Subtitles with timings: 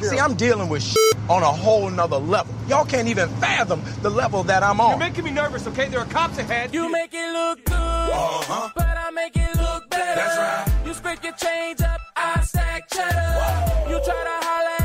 [0.00, 0.96] See, I'm dealing with
[1.28, 2.54] on a whole nother level.
[2.68, 4.90] Y'all can't even fathom the level that I'm on.
[4.90, 5.88] You're making me nervous, okay?
[5.88, 6.72] There are cops ahead.
[6.72, 8.70] You make it look good, uh-huh.
[8.74, 10.14] but I make it look better.
[10.14, 10.86] That's right.
[10.86, 13.12] You scrape your change up, I stack cheddar.
[13.12, 13.90] Whoa.
[13.90, 14.77] You try to holler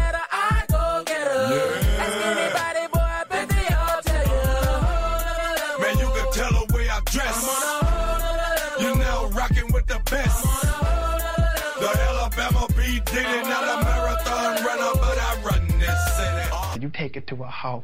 [17.14, 17.84] take it to a hoe.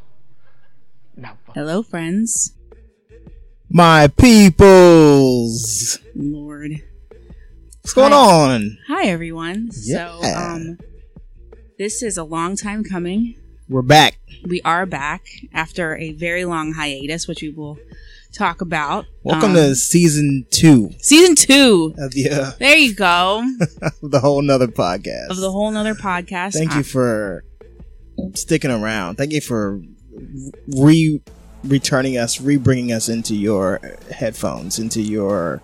[1.16, 2.54] Now, Hello, friends.
[3.70, 6.00] My peoples.
[6.16, 6.72] Lord.
[7.82, 8.18] What's going Hi.
[8.55, 8.78] on?
[8.88, 9.72] Hi, everyone.
[9.72, 10.80] So, um,
[11.78, 13.36] this is a long time coming.
[13.68, 14.18] We're back.
[14.48, 17.77] We are back after a very long hiatus, which we will
[18.34, 19.05] talk about.
[19.24, 21.94] Welcome Um, to season two season two.
[22.00, 23.44] of the uh, There you go.
[24.02, 25.30] of the whole nother podcast.
[25.30, 26.54] of the whole nother podcast.
[26.54, 27.44] Thank Uh, you for
[28.36, 29.16] sticking around.
[29.16, 29.82] Thank you for
[30.68, 31.21] re
[31.63, 33.80] returning us, re bringing us into your
[34.12, 35.62] headphones, into your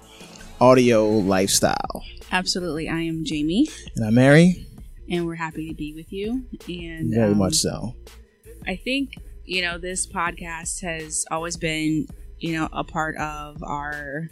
[0.59, 2.03] audio lifestyle.
[2.31, 2.89] Absolutely.
[2.89, 4.67] I am Jamie, And I'm Mary.
[5.09, 6.45] and we're happy to be with you.
[6.67, 7.95] And Very um, much so.
[8.67, 9.13] I think,
[9.45, 12.07] you know, this podcast has always been,
[12.39, 14.27] you know, a part of our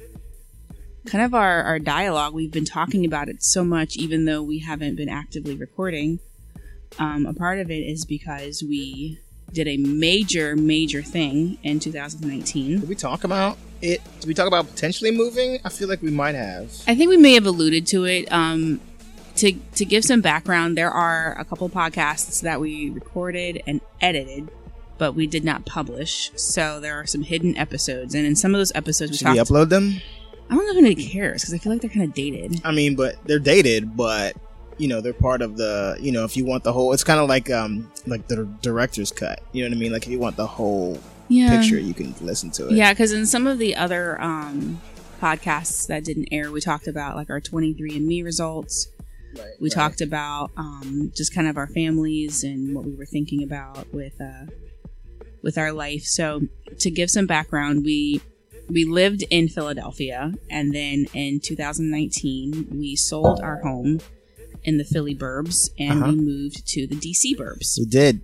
[1.05, 2.33] kind of our, our dialogue.
[2.33, 6.19] We've been talking about it so much, even though we haven't been actively recording.
[6.99, 9.19] Um, a part of it is because we
[9.51, 12.81] did a major, major thing in 2019.
[12.81, 14.01] Did we talk about it?
[14.19, 15.59] Did we talk about potentially moving?
[15.63, 16.71] I feel like we might have.
[16.87, 18.31] I think we may have alluded to it.
[18.31, 18.81] Um,
[19.35, 24.49] to to give some background, there are a couple podcasts that we recorded and edited,
[24.97, 26.31] but we did not publish.
[26.35, 29.37] So there are some hidden episodes, and in some of those episodes, we Should we
[29.39, 30.01] upload them?
[30.49, 32.61] I don't know if anybody cares because I feel like they're kind of dated.
[32.63, 34.35] I mean, but they're dated, but
[34.77, 35.97] you know, they're part of the.
[35.99, 39.11] You know, if you want the whole, it's kind of like um like the director's
[39.11, 39.41] cut.
[39.51, 39.91] You know what I mean?
[39.91, 42.73] Like if you want the whole Yeah, picture, you can listen to it.
[42.73, 42.91] yeah.
[42.93, 44.81] Because in some of the other um,
[45.21, 48.87] podcasts that didn't air, we talked about like our 23andMe results.
[49.35, 49.73] Right, We right.
[49.73, 54.13] talked about um, just kind of our families and what we were thinking about with
[54.21, 54.45] uh,
[55.41, 56.03] with our life.
[56.03, 56.41] So
[56.79, 58.21] to give some background, we
[58.69, 63.99] we lived in Philadelphia, and then in 2019 we sold our home
[64.63, 66.11] in the Philly burbs, and Uh-huh.
[66.11, 67.77] we moved to the DC burbs.
[67.79, 68.21] We did.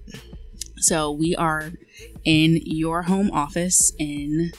[0.78, 1.74] So we are
[2.24, 4.52] in your home office in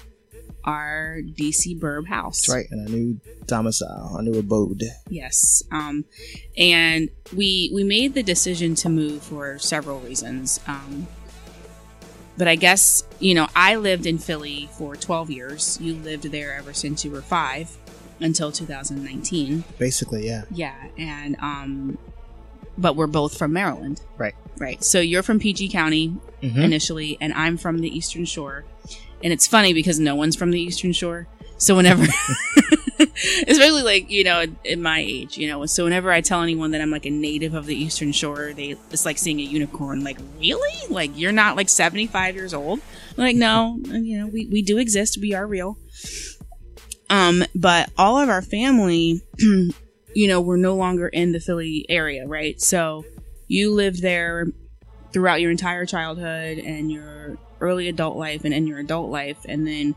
[0.64, 2.42] our DC burb house.
[2.46, 2.66] That's right.
[2.70, 4.82] And a new domicile, a new abode.
[5.08, 5.62] Yes.
[5.72, 6.04] Um,
[6.58, 10.60] and we we made the decision to move for several reasons.
[10.66, 11.06] Um,
[12.36, 15.78] but I guess you know I lived in Philly for 12 years.
[15.80, 17.74] You lived there ever since you were five
[18.20, 19.64] until 2019.
[19.78, 20.44] Basically, yeah.
[20.50, 21.98] Yeah, and um,
[22.78, 24.00] but we're both from Maryland.
[24.18, 24.34] Right.
[24.58, 24.82] Right.
[24.84, 26.62] So you're from PG County Mhm.
[26.62, 28.64] initially, and I'm from the Eastern Shore.
[29.22, 31.26] And it's funny because no one's from the Eastern Shore.
[31.58, 32.04] So whenever,
[33.48, 36.80] especially like you know, in my age, you know, so whenever I tell anyone that
[36.80, 40.02] I'm like a native of the Eastern Shore, they it's like seeing a unicorn.
[40.04, 40.88] Like, really?
[40.88, 42.80] Like you're not like 75 years old?
[43.16, 45.18] I'm like, no, you know, we we do exist.
[45.20, 45.78] We are real.
[47.10, 49.72] Um, but all of our family, you
[50.14, 52.60] know, we're no longer in the Philly area, right?
[52.60, 53.04] So
[53.48, 54.46] you lived there
[55.12, 59.66] throughout your entire childhood and your early adult life and in your adult life and
[59.66, 59.94] then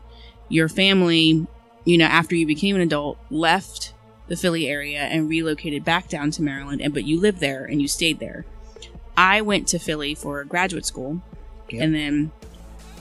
[0.48, 1.46] your family
[1.84, 3.94] you know after you became an adult left
[4.26, 7.80] the philly area and relocated back down to maryland and but you lived there and
[7.80, 8.44] you stayed there
[9.16, 11.22] i went to philly for graduate school
[11.70, 11.82] Yep.
[11.82, 12.32] and then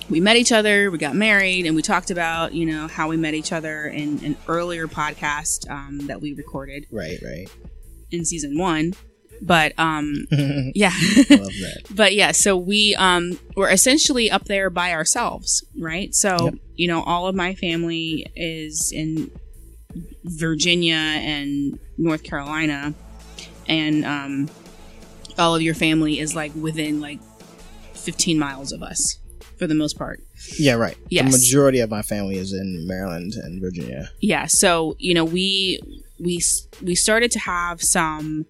[0.10, 3.18] we met each other we got married and we talked about you know how we
[3.18, 7.48] met each other in an earlier podcast um, that we recorded Right, right.
[8.12, 8.94] in season one
[9.42, 11.84] but um Love yeah that.
[11.96, 16.54] but yeah so we um were essentially up there by ourselves right so Yep.
[16.76, 19.32] you know all of my family is in
[20.24, 22.94] virginia and north carolina
[23.68, 24.50] and um
[25.38, 27.20] all of your family is like within like
[27.94, 29.18] 15 miles of us
[29.58, 30.20] for the most part
[30.58, 30.98] Yeah, right.
[31.10, 31.26] Yes.
[31.32, 34.10] The majority of my family is in Maryland and Virginia.
[34.20, 35.80] yeah so you know we
[36.20, 36.42] we
[36.82, 38.46] we started to have some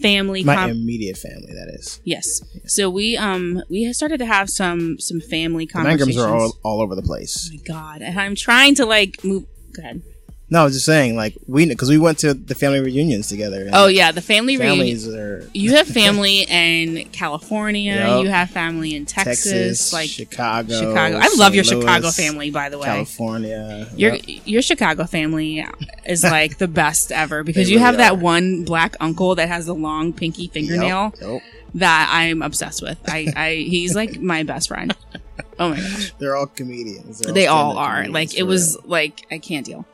[0.00, 2.00] family My com- immediate family, that is.
[2.04, 6.36] yes so we um we started to have some some family The conversations Mangrams are
[6.36, 7.50] all, all over the place.
[7.52, 10.02] Oh my god and i'm trying to like move go ahead
[10.50, 13.68] No, I was just saying, like, we, because we went to the family reunions together.
[13.72, 15.06] oh yeah the family reunions.
[15.06, 18.22] Are you have family in california Yep.
[18.24, 20.72] you have family in texas, Texas, like Chicago.
[20.72, 21.82] chicago i love your St.
[21.82, 23.88] chicago family by the way California.
[23.96, 24.40] your Yep.
[24.46, 25.64] your Chicago family
[26.06, 28.16] is like the best ever because They you have really that are.
[28.16, 31.12] one black uncle that has the long pinky fingernail.
[31.20, 31.42] Yep, yep.
[31.74, 32.98] that I'm obsessed with.
[33.06, 34.96] I, I he's like my best friend.
[35.60, 36.12] Oh my gosh.
[36.18, 37.18] They're all comedians.
[37.18, 38.90] They're they all are comedians, like it was real.
[38.90, 39.84] like i can't deal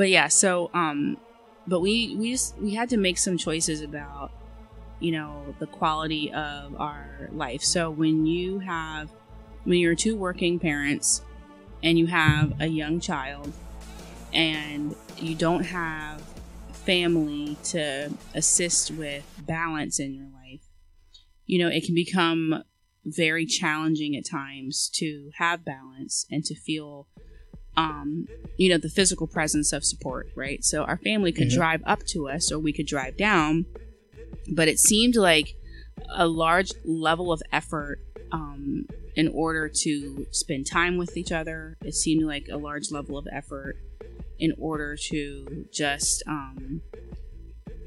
[0.00, 1.18] but yeah so um
[1.66, 4.32] but we we just we had to make some choices about
[4.98, 7.62] you know the quality of our life.
[7.62, 9.10] So when you have
[9.64, 11.20] when you're two working parents
[11.82, 13.52] and you have a young child
[14.32, 16.22] and you don't have
[16.72, 20.62] family to assist with balance in your life
[21.44, 22.62] you know it can become
[23.04, 27.06] very challenging at times to have balance and to feel
[27.76, 28.26] um
[28.56, 30.64] you know the physical presence of support right?
[30.64, 31.54] So our family could Mhm.
[31.54, 33.66] drive up to us or we could drive down
[34.52, 35.54] but it seemed like
[36.14, 37.98] a large level of effort
[38.32, 38.86] um
[39.16, 41.76] in order to spend time with each other.
[41.82, 43.76] It seemed like a large level of effort
[44.38, 46.80] in order to just um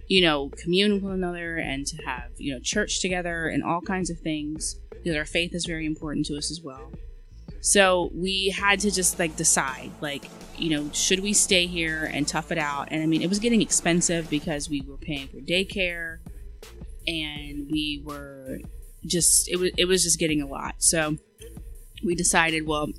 [0.07, 3.81] you know commune with one another and to have you know church together and all
[3.81, 6.91] kinds of things because our faith is very important to us as well
[7.63, 10.25] so we had to just like decide like
[10.57, 12.89] you know should we stay here and tough it out?
[12.91, 16.17] And i mean it was getting expensive because we were paying for daycare
[17.07, 18.59] and we were
[19.05, 20.75] just it was it was just getting a lot.
[20.79, 21.15] So
[22.03, 22.89] we decided well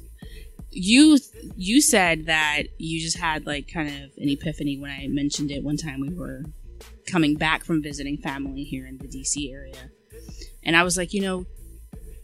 [0.70, 1.18] you
[1.56, 5.62] you said that you just had like kind of an epiphany when i mentioned it
[5.62, 6.42] one time we were
[7.06, 9.90] coming back from visiting family here in the dc area.
[10.64, 11.46] And i was like you know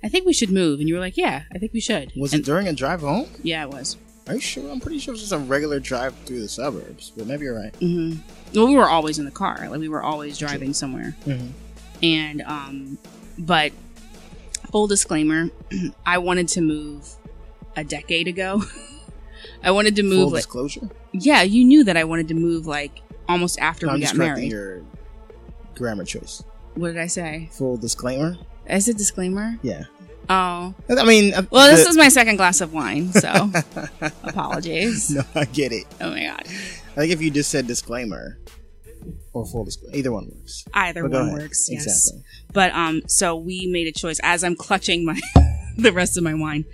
[0.02, 2.32] i think we should move and you were like yeah i think we should Was
[2.32, 3.26] and, it during a drive home?
[3.42, 3.96] yeah it was
[4.28, 4.70] Are you sure?
[4.70, 7.58] I'm pretty sure it was just a regular drive through the suburbs, but maybe you're
[7.58, 7.74] right.
[7.76, 8.14] hmm
[8.54, 11.50] well we were always in the car like we were always driving somewhere Mhm.
[12.02, 12.98] and um
[13.38, 13.72] but
[14.70, 15.50] full disclaimer
[16.06, 17.08] i wanted to move
[17.76, 18.62] a decade ago
[19.64, 20.88] i wanted to move Full like disclosure.
[21.12, 24.16] yeah you knew that i wanted to move like almost after No, we I'm got
[24.16, 24.82] married your
[25.76, 26.42] grammar choice.
[26.74, 28.36] what did i say Full disclaimer.
[28.72, 29.84] I said disclaimer Yeah.
[30.28, 33.50] oh I mean, uh, well this the- is my second glass of wine so
[34.24, 35.84] apologies No, I get it.
[36.00, 38.38] oh my god I think if you just said disclaimer
[39.32, 40.64] or full disclaimer, either one works.
[40.74, 42.24] either But one works yes Exactly.
[42.52, 45.18] But um, so we made a choice as I'm clutching my
[45.76, 46.64] the rest of my wine.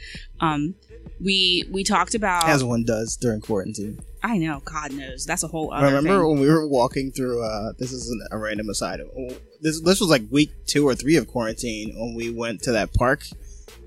[0.41, 0.75] Um,
[1.21, 2.49] we we talked about.
[2.49, 4.01] As one does during quarantine.
[4.26, 5.87] I know, God knows, that's a whole other.
[5.87, 6.31] Remember thing.
[6.31, 7.44] when we were walking through?
[7.44, 8.02] uh This is
[8.32, 9.00] a random aside.
[9.00, 9.28] Oh,
[9.61, 12.93] This this was like week two or three of quarantine when we went to that
[12.93, 13.20] park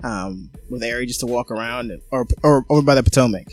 [0.04, 3.48] um, with Ari just to walk around, or or over by the Potomac,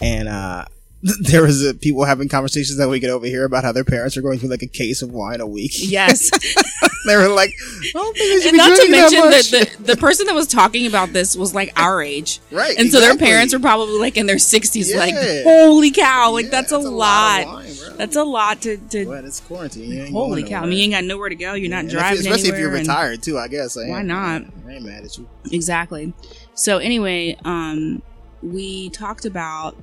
[0.00, 0.64] and uh,
[1.20, 4.22] there was uh, people having conversations that we could overhear about how their parents are
[4.22, 5.72] going through like a case of wine a week.
[5.74, 6.30] Yes,
[7.06, 9.44] they were like, I don't think they should and not to mention that
[9.76, 13.00] the the person that was talking about this was like our age, right, and so
[13.00, 14.94] their parents were probably like in their sixties.
[14.96, 15.14] Like,
[15.44, 16.32] holy cow!
[16.32, 17.46] Like Yeah, that's, a of lot.
[17.46, 17.66] wine,
[17.98, 18.76] that's a lot to.
[18.78, 19.90] to But it's quarantine.
[19.92, 20.62] You holy cow!
[20.62, 21.52] I mean, you ain't got nowhere to go.
[21.54, 23.38] You're not And if- driving especially if you're retired too.
[23.38, 23.76] I guess.
[23.76, 24.42] I Why not?
[24.66, 25.28] I ain't mad at you.
[25.52, 26.14] Exactly.
[26.54, 28.02] So anyway, um,
[28.42, 29.76] we talked about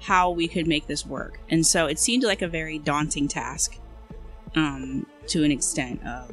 [0.00, 3.78] how we could make this work, and so it seemed like a very daunting task,
[4.56, 6.32] um, to an extent of,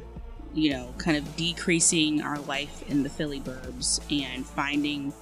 [0.54, 5.12] you know, kind of decreasing our life in the Philly burbs and finding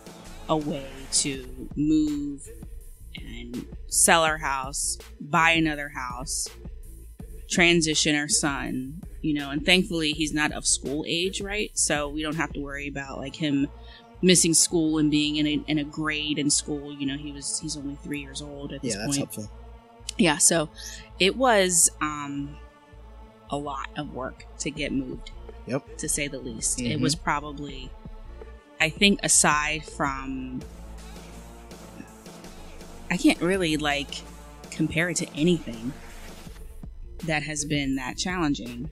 [0.48, 2.48] a way to move
[3.16, 6.48] and sell our house, buy another house,
[7.50, 11.70] transition our son, you know, and thankfully he's not of school age, right?
[11.74, 13.66] So we don't have to worry about like him
[14.22, 16.92] missing school and being in a, in a grade in school.
[16.92, 19.18] You know, he was he's only three years old at this Yeah, that's point.
[19.18, 19.50] helpful.
[20.18, 20.68] Yeah, so
[21.20, 22.56] it was um
[23.50, 25.30] a lot of work to get moved.
[25.66, 25.98] Yep.
[25.98, 26.80] To say the least.
[26.80, 27.00] It Mhm.
[27.00, 27.90] was probably
[28.80, 30.60] I think aside from
[33.10, 34.22] I can't really like
[34.70, 35.92] compare it to anything
[37.24, 38.90] that has been that challenging,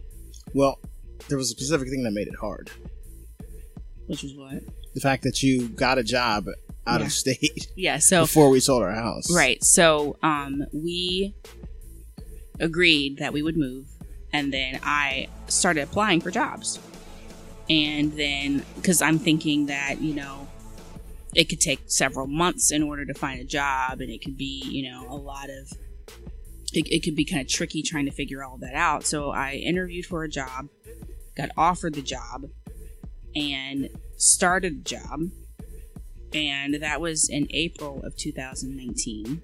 [0.54, 0.78] Well,
[1.28, 2.70] there was a specific thing that made it hard.
[4.06, 4.62] which was what?
[4.94, 6.46] The fact that you got a job
[6.86, 7.06] out Yeah.
[7.06, 9.32] of state Yeah, so before we sold our house.
[9.34, 9.62] Right.
[9.64, 11.34] So um, we
[12.60, 13.86] agreed that we would move,
[14.32, 16.78] and then I started applying for jobs.
[17.70, 20.46] And then, because I'm thinking that, you know,
[21.34, 24.62] it could take several months in order to find a job, and it could be,
[24.66, 25.72] you know, a lot of,
[26.74, 29.04] it, it could be kind of tricky trying to figure all that out.
[29.04, 30.68] So I interviewed for a job,
[31.36, 32.44] got offered the job,
[33.34, 35.20] and started a job
[36.34, 39.42] and that was in April of 2019.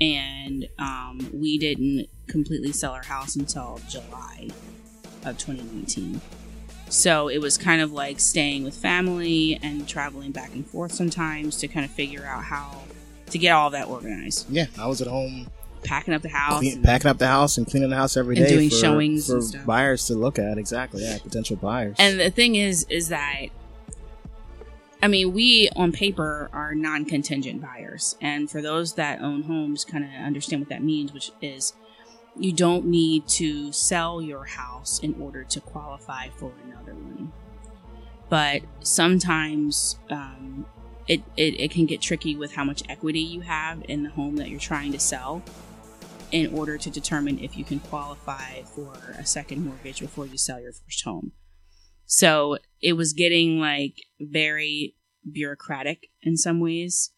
[0.00, 4.48] And um, we didn't completely sell our house until July
[5.24, 6.20] of 2019.
[6.88, 11.56] So it was kind of like staying with family and traveling back and forth sometimes
[11.58, 12.82] to kind of figure out how
[13.30, 14.48] to get all that organized.
[14.48, 15.48] Yeah, I was at home
[15.86, 16.58] packing up the house.
[16.60, 18.76] Clean- and- packing up the house and cleaning the house every And day doing for,
[18.76, 19.66] showings for and stuff.
[19.66, 20.58] buyers to look at.
[20.58, 21.96] Exactly, yeah, potential buyers.
[21.98, 23.46] And the thing is, is that
[25.02, 30.02] I mean, we on paper are non-contingent buyers, and for those that own homes, kind
[30.04, 31.74] of understand what that means, which is
[32.38, 37.32] you don't need to sell your house in order to qualify for another one.
[38.28, 40.66] But sometimes um,
[41.06, 44.36] it, it it can get tricky with how much equity you have in the home
[44.36, 45.42] that you're trying to sell.
[46.32, 50.60] In order to determine if you can qualify for a second mortgage before you sell
[50.60, 51.32] your first home.
[52.04, 54.96] So it was getting like very
[55.30, 57.12] bureaucratic in some ways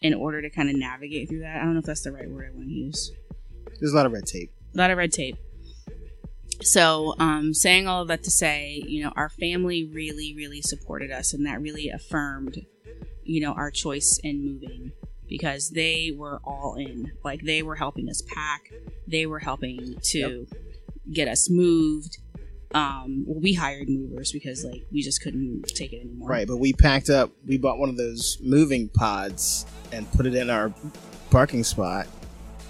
[0.00, 1.56] in order to kind of navigate through that.
[1.56, 3.12] I don't know if that's the right word I want to use.
[3.80, 4.50] There's a lot of red tape.
[4.74, 5.36] A lot of red tape.
[6.60, 11.12] So, um, saying all of that to say, you know, our family really, really supported
[11.12, 12.66] us, and that really affirmed,
[13.22, 14.92] you know, our choice in moving
[15.28, 17.12] because they were all in.
[17.24, 18.72] Like, they were helping us pack,
[19.06, 20.46] they were helping to
[21.12, 22.18] get us moved.
[22.74, 26.28] Um, well, we hired movers because, like, we just couldn't take it anymore.
[26.28, 27.30] Right, but we packed up.
[27.46, 30.74] We bought one of those moving pods and put it in our
[31.30, 32.06] parking spot,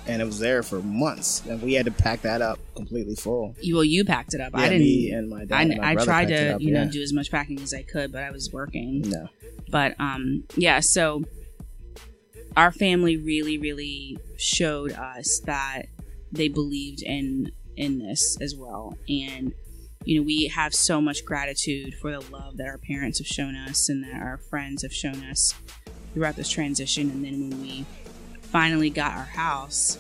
[0.07, 1.45] and it was there for months.
[1.47, 3.57] And we had to pack that up completely full.
[3.61, 4.53] You, well, you packed it up.
[4.55, 4.83] I didn't.
[4.83, 7.13] me and my dad I, and my I tried to, up, you know, do as
[7.13, 9.03] much packing as I could, but I was working.
[9.03, 9.29] No,
[9.69, 10.79] But um, yeah.
[10.79, 11.25] So
[12.57, 15.83] our family really, really showed us that
[16.33, 19.53] they believed in in this as well, and
[20.05, 23.55] you know, we have so much gratitude for the love that our parents have shown
[23.55, 25.55] us and that our friends have shown us
[26.15, 27.11] throughout this transition.
[27.11, 27.85] And then when we
[28.41, 29.99] finally got our house,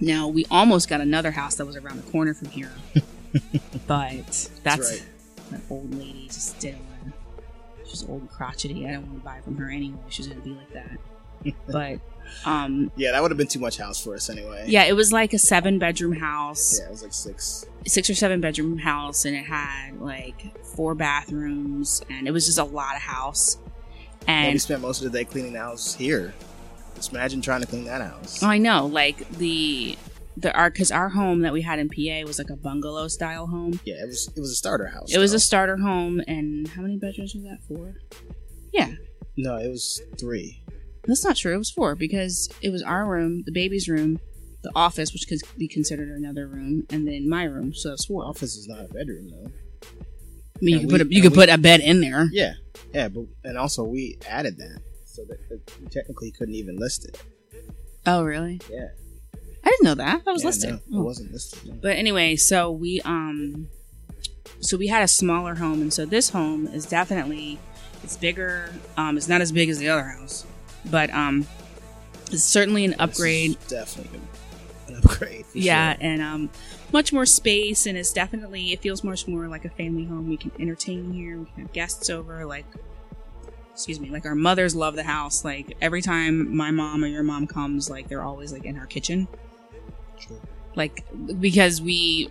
[0.00, 2.72] now we almost got another house that was around the corner from here,
[3.86, 5.06] but that's, right.
[5.50, 7.14] that old lady just didn't want.
[7.86, 8.86] She's old and crotchety.
[8.86, 9.98] I don't want to buy from her anyway.
[10.10, 10.98] She's gonna be like that.
[11.68, 12.00] But
[12.44, 14.64] um, yeah, that would have been too much house for us anyway.
[14.68, 17.64] yeah, it was like a seven bedroom house yeah, it was like six.
[17.86, 22.58] six or seven bedroom house and it had like four bathrooms and it was just
[22.58, 23.58] a lot of house
[24.26, 26.34] And we spent most of the day cleaning the house here.
[26.96, 28.42] Just imagine trying to clean that house.
[28.42, 29.96] oh, i know like the
[30.38, 33.46] the our because our home that we had in pa was like a bungalow style
[33.46, 34.28] home Yeah, it was.
[34.36, 35.14] It was a starter house.
[35.14, 37.94] it was a starter home and how many bedrooms was that four
[38.72, 38.90] yeah
[39.38, 39.56] no.
[39.56, 40.62] It was three.
[41.06, 44.18] That's not true it was four because it was our room the baby's room
[44.62, 48.24] the office which could be considered another room and then my room so that's four
[48.24, 49.50] Office is not a bedroom though.
[49.82, 52.54] i mean you could put a, you could we- put a bed in there Yeah,
[52.92, 57.04] yeah, but and also we added that so that, that we technically couldn't even list
[57.06, 57.22] it.
[58.06, 58.88] oh really Yeah,
[59.64, 61.00] i didn't know that that was yeah, listed No, Oh.
[61.02, 61.66] it wasn't listed.
[61.68, 61.74] no.
[61.80, 63.68] But anyway, so we um
[64.60, 67.58] so we had a smaller home and so this home is definitely
[68.02, 68.72] it's bigger.
[68.96, 70.44] Um it's not as big as the other house.
[70.90, 71.46] But um
[72.32, 73.56] it's certainly an upgrade.
[73.68, 74.20] definitely
[74.88, 75.46] an upgrade.
[75.46, 76.04] for Yeah, sure.
[76.04, 76.50] and um
[76.92, 80.28] much more space and it's definitely it feels much more like a family home.
[80.28, 82.66] We can entertain here, we can have guests over, like
[83.72, 85.44] excuse me, like our mothers love the house.
[85.44, 88.86] Like every time my mom or your mom comes, like they're always like in our
[88.86, 89.28] kitchen.
[90.18, 90.40] Sure.
[90.74, 91.04] like
[91.40, 92.30] because we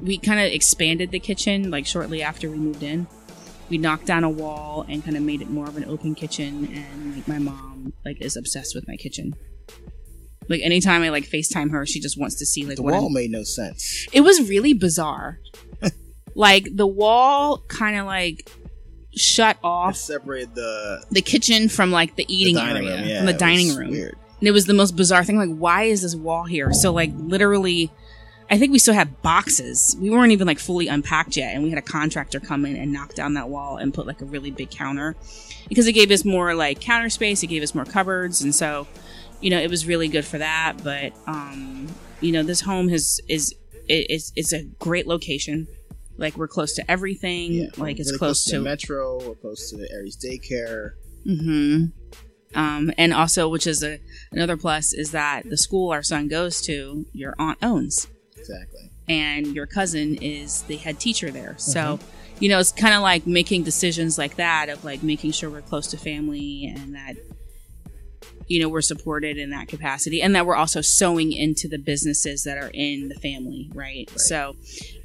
[0.00, 3.06] we kind of expanded the kitchen like shortly after we moved in
[3.70, 6.68] we knocked down a wall and kind of made it more of an open kitchen
[6.72, 9.34] and like my mom like is obsessed with my kitchen
[10.48, 13.12] like anytime i like facetime her she just wants to see like the wall I'm-
[13.12, 14.06] made no sense.
[14.12, 15.38] it was really bizarre
[16.34, 18.50] like the wall kind of like
[19.16, 23.08] shut It off separated the, the kitchen from like the the eating dining area room.
[23.08, 24.16] Yeah, from the it dining was room Weird.
[24.40, 25.38] and it was the most bizarre thing.
[25.38, 26.72] Like, why is this wall here?
[26.72, 27.92] So, like, literally,
[28.50, 29.96] I think we still had boxes.
[29.98, 32.92] We weren't even like fully unpacked yet, and we had a contractor come in and
[32.92, 35.16] knock down that wall and put like a really big counter
[35.68, 37.42] because it gave us more like counter space.
[37.42, 38.86] It gave us more cupboards, and so
[39.40, 40.74] you know it was really good for that.
[40.84, 41.88] But um,
[42.20, 43.52] you know, this home has is
[43.88, 45.66] it, it's it's a great location.
[46.16, 47.52] Like we're close to everything.
[47.52, 49.26] Yeah, like it's really close, the to Metro.
[49.26, 50.92] We're close to the Ari's daycare.
[51.24, 51.86] hmm
[52.54, 53.98] Um, and also, which is a
[54.30, 58.06] another plus, is that the school our son goes to, your aunt owns,
[58.50, 58.90] Exactly.
[59.08, 61.54] and your cousin is the head teacher there.
[61.58, 62.36] So, Mm-hmm.
[62.44, 65.62] you know, it's kind of like making decisions like that of like making sure we're
[65.62, 67.14] close to family and that
[68.46, 72.44] you know we're supported in that capacity, and that we're also sewing into the businesses
[72.44, 74.10] that are in the family, right?
[74.16, 74.56] So,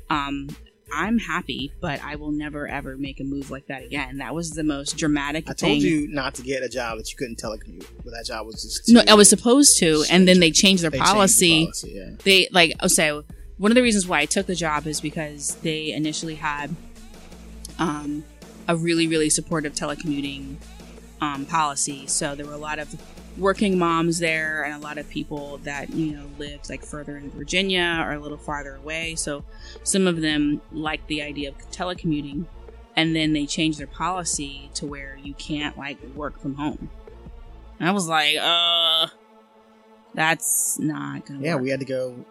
[0.09, 0.49] um.
[0.93, 4.17] I'm happy, but I will never ever make a move like that again.
[4.17, 5.69] That was the most dramatic I thing.
[5.69, 8.63] told you not to get a job that you couldn't telecommute, but that job was
[8.63, 11.65] just No, I was supposed to, and then they changed their they changed the policy.
[11.65, 12.09] policy, yeah.
[12.23, 13.23] They like oh, so
[13.57, 16.75] one of the reasons why I took the job is because they initially had
[17.77, 18.23] um,
[18.67, 20.55] a really really supportive telecommuting
[21.21, 22.07] um, policy.
[22.07, 22.89] So there were a lot of
[23.39, 27.29] working moms there and a lot of people that you know lived like further in
[27.31, 29.15] Virginia or a little farther away.
[29.15, 29.43] So
[29.83, 32.45] some of them liked the idea of telecommuting,
[32.95, 36.89] and then they changed their policy to where you can't like work from home.
[37.79, 39.07] And I was like, uh,
[40.13, 41.63] that's not gonna Yeah, work.
[41.63, 42.25] we had to go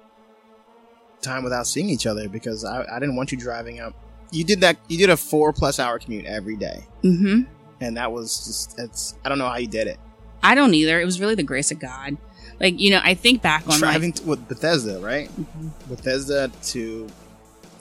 [1.23, 3.95] time without seeing each other because I, I didn't want you driving up.
[4.31, 4.77] You did that.
[4.89, 7.43] You did a four plus hour commute every day, mm-hmm.
[7.81, 8.79] and that was just.
[8.79, 9.15] It's.
[9.25, 9.99] I don't know how you did it.
[10.43, 11.01] I don't either.
[11.01, 12.17] It was really the grace of God.
[12.61, 15.29] Like you know, I think back on Driving to, with Bethesda, right?
[15.31, 15.71] Mhm.
[15.89, 17.09] Bethesda to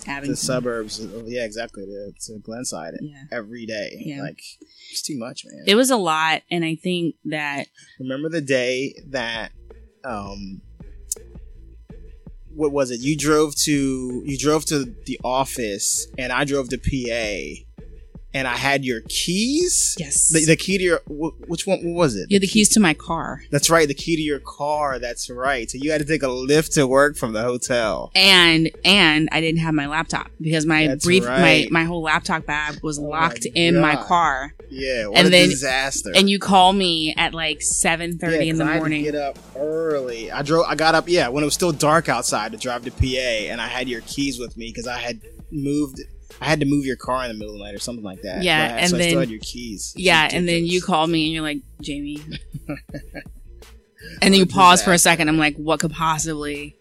[0.05, 1.05] having the suburbs.
[1.25, 1.85] Yeah, exactly.
[1.85, 3.23] To, to Glenside Yeah.
[3.31, 4.01] every day.
[4.05, 4.21] Yeah.
[4.21, 4.39] Like
[4.91, 5.63] it's too much, man.
[5.67, 7.67] It was a lot, and I think that
[7.99, 9.51] Remember the day that
[10.03, 10.61] um
[12.53, 12.99] what was it?
[13.01, 17.63] You drove to you drove to the office and I drove to PA
[18.37, 19.95] and I had your keys?
[19.99, 22.29] yes, The, the key to your wh- which one what was it?
[22.29, 23.41] you had the keys to my car.
[23.51, 24.99] That's right, the key to your car.
[24.99, 25.69] That's right.
[25.69, 28.11] So you had to take a Lyft to work from the hotel.
[28.15, 31.69] and and I didn't have my laptop because my That's brief right.
[31.71, 34.53] my my whole laptop bag was Oh locked my in my car.
[34.69, 36.11] Yeah, what And a then- disaster.
[36.15, 39.03] And you call me at like seven thirty Yeah, in the I had to morning.
[39.03, 40.31] get up early.
[40.31, 40.65] I drove.
[40.67, 41.07] I got up.
[41.07, 44.01] Yeah, when it was still dark outside to drive to PA, and I had your
[44.01, 46.01] keys with me because I had moved.
[46.41, 48.21] I had to move your car in the middle of the night or something like
[48.21, 48.43] that.
[48.43, 49.93] Yeah, So I- and so I still had your keys.
[49.95, 50.85] It's yeah, and then you ridiculous.
[50.85, 52.21] call me and you're like, Jamie.
[52.67, 52.83] and
[54.21, 55.29] then you pause for a second.
[55.29, 56.75] I'm like, what could possibly?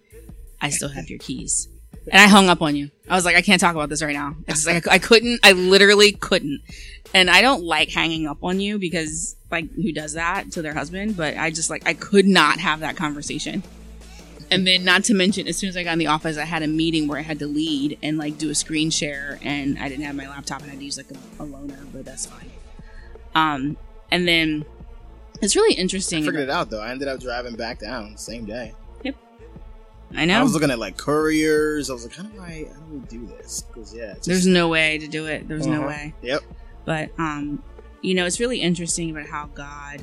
[0.61, 1.69] I still have your keys.
[2.11, 2.91] And I hung up on you.
[3.09, 4.37] I was like, I can't talk about this right now.
[4.47, 5.41] It's just like I, I couldn't.
[5.43, 6.61] I literally couldn't.
[7.15, 10.75] And I don't like hanging up on you because like who does that to their
[10.75, 11.17] husband?
[11.17, 13.63] But I just like I could not have that conversation.
[14.51, 16.63] And then, not to mention, as soon as I got in the office, I had
[16.63, 19.89] a meeting where I had to lead and like do a screen share, and I
[19.89, 22.27] didn't have my laptop, and I had to use like a, a loaner, but that's
[22.27, 22.51] fine.
[23.35, 23.77] Um,
[24.11, 24.65] and then
[25.43, 26.25] it's really I interesting.
[26.25, 26.81] figured it out though.
[26.81, 28.73] I ended up driving back down same day.
[29.03, 29.17] Yep
[30.15, 31.91] i know I was looking at like couriers.
[31.91, 33.63] I was like, how do I how do we do this?
[33.63, 35.49] Because yeah, it's there's no way to do it.
[35.49, 35.89] There's no Uh-huh.
[35.89, 36.15] way.
[36.23, 36.43] Yep.
[36.85, 37.63] But um,
[38.03, 40.03] you know, it's really interesting about how God,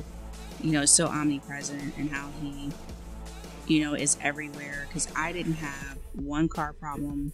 [0.62, 2.70] you know, is so omnipresent and how He,
[3.66, 4.86] you know, is everywhere.
[4.88, 7.32] Because I didn't have one car problem.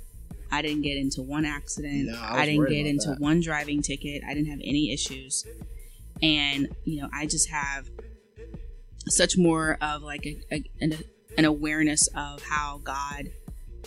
[0.52, 2.08] I didn't get into one accident.
[2.08, 3.20] No, I I, didn't get into that.
[3.20, 4.22] one driving ticket.
[4.26, 5.46] I didn't have any issues.
[6.22, 7.88] And you know, I just have
[9.08, 10.98] such more of like a, a an,
[11.38, 13.30] an awareness of how God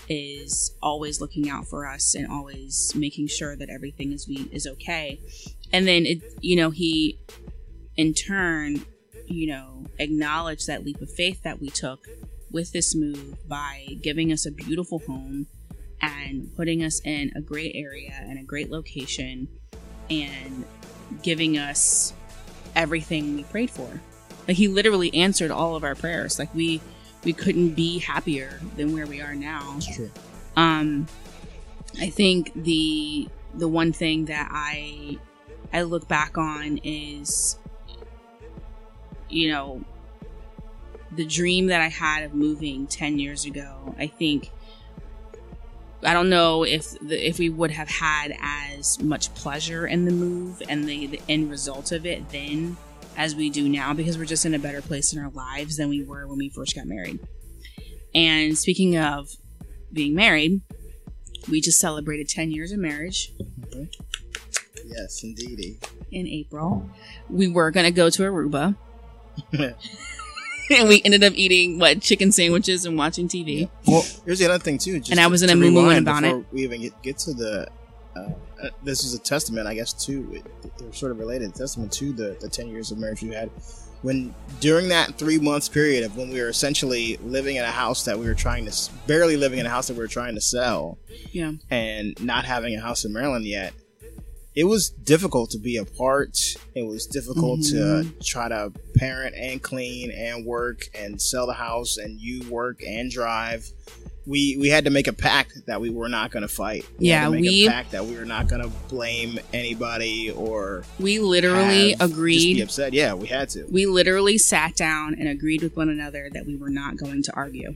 [0.10, 4.66] is always looking out for us and always making sure that everything is we is
[4.66, 5.20] okay.
[5.72, 7.20] And then it you know, he
[7.96, 8.86] in turn,
[9.28, 12.08] you know, acknowledged that leap of faith that we took
[12.54, 15.48] with this move by giving us a beautiful home
[16.02, 19.48] and putting us in a great area and a great location
[20.10, 20.64] and
[21.22, 22.14] giving us
[22.76, 24.02] everything we prayed for.
[24.48, 26.40] Like he literally answered all of our prayers.
[26.40, 26.82] Like we
[27.24, 29.74] we couldn't be happier than where we are now.
[29.78, 30.12] It's true.
[30.56, 31.08] Um,
[32.00, 35.18] I think the the one thing that I
[35.72, 37.58] I look back on is,
[39.30, 39.84] you know,
[41.16, 43.96] the dream that I had of moving ten years ago.
[43.98, 44.50] I think
[46.04, 50.12] I don't know if the, if we would have had as much pleasure in the
[50.12, 52.76] move and the, the end result of it then
[53.16, 55.88] as we do now because we're just in a better place in our lives than
[55.88, 57.20] we were when we first got married.
[58.14, 59.30] And speaking of
[59.94, 60.62] being married,
[61.50, 63.32] we just celebrated 10 years of marriage
[64.86, 65.80] Yes, indeedy.
[66.12, 66.90] in April.
[67.30, 68.76] We were going to go to Aruba.
[70.80, 73.70] and we ended up eating, what, chicken sandwiches and watching TV.
[73.88, 75.00] Well, here's the other thing too.
[75.00, 76.46] Just And I to- was in a moo-moo rewind about before it.
[76.52, 77.68] We even get, get to the.
[78.16, 78.30] Uh,
[78.64, 80.46] uh, this is a testament, I guess, to it,
[80.78, 81.54] they're sort of related.
[81.56, 83.50] Testament to the the ten years of marriage we had.
[84.04, 88.04] When during that three months period of when we were essentially living in a house
[88.06, 90.42] that we were trying to barely living in a house that we were trying to
[90.42, 90.98] sell,
[91.32, 91.54] Yeah.
[91.70, 93.74] and not having a house in Maryland yet,
[94.56, 96.38] it was difficult to be apart.
[96.76, 98.10] It was difficult Mm-hmm.
[98.20, 102.82] to try to parent and clean and work and sell the house and you work
[102.86, 103.66] and drive.
[104.26, 106.86] We we had to make a pact that we were not going to fight.
[106.98, 106.98] Yeah.
[106.98, 109.38] We had Yeah, to make we- a pact that we were not going to blame
[109.52, 112.62] anybody or We literally have- agreed.
[112.62, 112.94] upset.
[112.94, 113.66] Yeah, we had to.
[113.70, 117.34] We literally sat down and agreed with one another that we were not going to
[117.34, 117.76] argue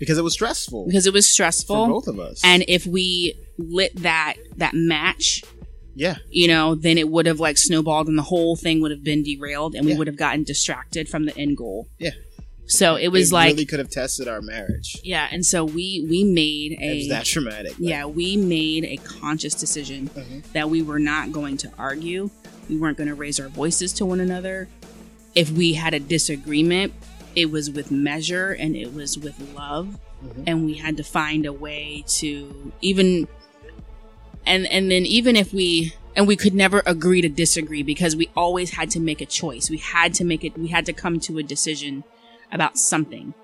[0.00, 1.86] because it was stressful because it was for stressful.
[1.86, 2.40] both of us.
[2.42, 5.44] And if we lit that that match,
[5.94, 9.04] yeah, you know, then it would have like snowballed and the whole thing would have
[9.04, 9.98] been derailed and we Yeah.
[9.98, 11.86] would have gotten distracted from the end goal.
[12.00, 12.10] Yeah.
[12.66, 14.96] So it was it like really could have tested our marriage.
[15.02, 17.72] yeah, and so we we made It was a that traumatic.
[17.72, 20.44] Like, yeah, we made a conscious decision Mhm.
[20.52, 22.30] that we were not going to argue.
[22.68, 24.68] We weren't going to raise our voices to one another.
[25.36, 26.92] if we had a disagreement,
[27.36, 29.98] it was with measure and it was with love,
[30.46, 33.28] and we had to find a way to even
[34.46, 38.30] and and then even if we and we could never agree to disagree because we
[38.36, 39.70] always had to make a choice.
[39.70, 40.58] We had to make it.
[40.58, 42.04] We had to come to a decision
[42.52, 43.34] about something.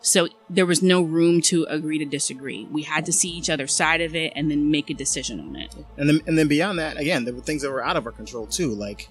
[0.00, 2.66] So there was no room to agree to disagree.
[2.70, 5.56] We had to see each other's side of it and then make a decision on
[5.56, 5.74] it.
[5.96, 8.12] And then, and then beyond that, again, there were things that were out of our
[8.12, 9.08] control too, like,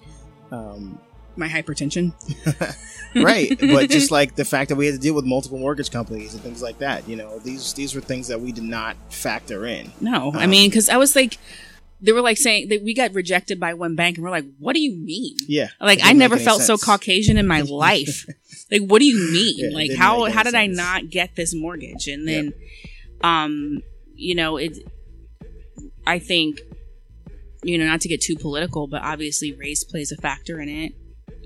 [0.50, 0.98] um,
[1.38, 2.12] My hypertension.
[3.14, 3.56] right?
[3.58, 6.42] but just like the fact that we had to deal with multiple mortgage companies and
[6.42, 9.90] things like that, you know, these these were things that we did not factor in.
[10.00, 11.38] No, I Um, mean, because I was like,
[12.00, 14.74] they were like saying that we got rejected by one bank, and we're like, what
[14.74, 15.36] do you mean?
[15.46, 16.76] Yeah, Like I never felt so.
[16.76, 18.26] Caucasian in my life.
[18.70, 19.70] like what do you mean?
[19.70, 22.06] Yeah, like how how did I not get this mortgage?
[22.08, 22.52] And then
[23.22, 23.80] um
[24.14, 24.76] you know, it
[26.06, 26.60] I think
[27.64, 30.92] you know, not to get too political, but obviously race plays a factor in it.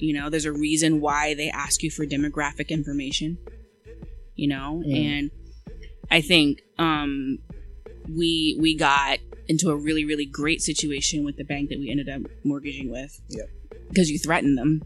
[0.02, 3.38] You know, there's a reason why they ask you for demographic information.
[4.34, 4.96] You know, Mm.
[5.06, 5.30] and
[6.10, 7.38] I think um
[8.08, 12.08] we we got into a really really great situation with the bank that we ended
[12.08, 13.48] up mortgaging with Yep.
[13.88, 14.82] because you threatened them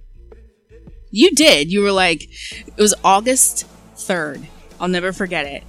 [1.10, 2.24] you did you were like
[2.66, 3.64] it was august
[3.96, 4.46] 3rd
[4.80, 5.62] i'll never forget it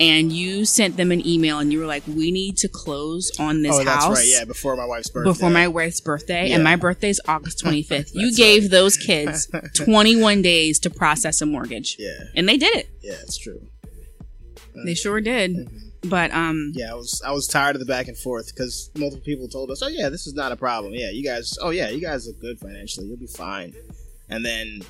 [0.00, 3.62] and you sent them an email and you were like we need to close on
[3.62, 4.26] this oh, that's house right.
[4.28, 5.30] Yeah, before my wife's birthday.
[5.30, 6.54] before my wife's birthday Yeah.
[6.56, 11.40] and my birthday is august 25th you That's gave those kids 21 days to process
[11.40, 13.60] a mortgage Yeah, and they did it yeah, it's true.
[14.84, 15.68] they sure did
[16.04, 19.24] but um Yeah, I was I was tired of the back and forth because multiple
[19.24, 20.94] people told us, "Oh yeah, this is not a problem.
[20.94, 21.56] Yeah, you guys.
[21.62, 23.06] Oh yeah, you guys look good financially.
[23.06, 23.72] You'll be fine."
[24.28, 24.80] And then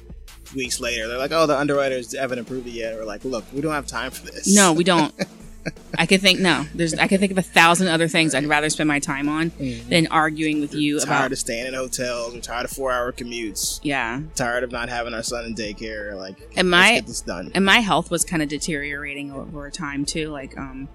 [0.55, 3.61] weeks later, they're like, "Oh, the underwriters haven't approved it yet." We're like, "Look, we
[3.61, 5.14] don't have time for this." No, we don't.
[5.96, 6.66] I could think no.
[6.74, 9.52] There's I could think of a thousand other things I'd rather spend my time on
[9.88, 11.18] than arguing with you We're about.
[11.18, 12.35] tired of staying in hotels.
[12.35, 13.78] We're tired of four-hour commutes.
[13.85, 16.16] yeah, Tired of not having our son in daycare.
[16.16, 17.52] Like, And my- get this done.
[17.55, 20.31] and my health was kind of deteriorating over time too.
[20.31, 20.88] Like um,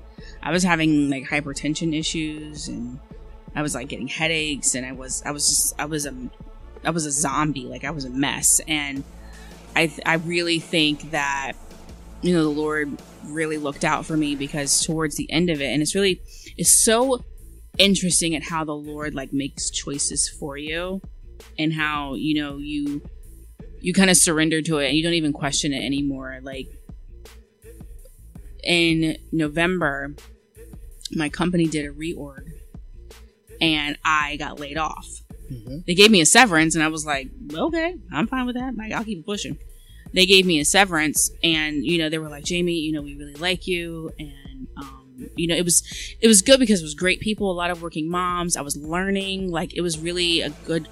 [0.43, 2.99] I was having like hypertension issues, and
[3.55, 6.13] I was like getting headaches, and I was I was just I was a
[6.83, 7.67] I was a zombie.
[7.67, 9.05] Like I was a mess, and
[9.77, 11.53] I I really think that
[12.21, 15.65] you know the Lord really looked out for me because towards the end of it,
[15.67, 16.21] and it's really
[16.57, 17.23] it's so
[17.77, 21.01] interesting at how the Lord like makes choices for you,
[21.59, 23.01] and how you know you
[23.79, 26.39] you kind of surrender to it and you don't even question it anymore.
[26.41, 26.67] Like
[28.63, 30.15] in November,
[31.11, 32.51] my company did a reorg
[33.61, 35.07] and I got laid off.
[35.51, 35.85] Mhm.
[35.85, 38.75] They gave me a severance and I was like, okay, I'm fine with that.
[38.75, 39.57] Like, I'll keep pushing.
[40.13, 43.15] They gave me a severance and, you know, they were like, Jamie, you know, we
[43.15, 44.11] really like you.
[44.17, 45.83] And, um, you know, it was,
[46.21, 48.55] it was good because it was great people, a lot of working moms.
[48.57, 50.87] I was learning, like, it was really a good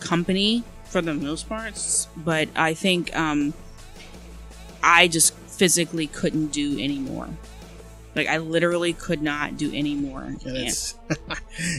[0.00, 2.08] company for the most parts.
[2.16, 3.54] But I think, um,
[4.82, 7.28] I just physically couldn't do anymore.
[8.14, 10.22] Like I literally could not do any more.
[10.22, 10.94] and And, it's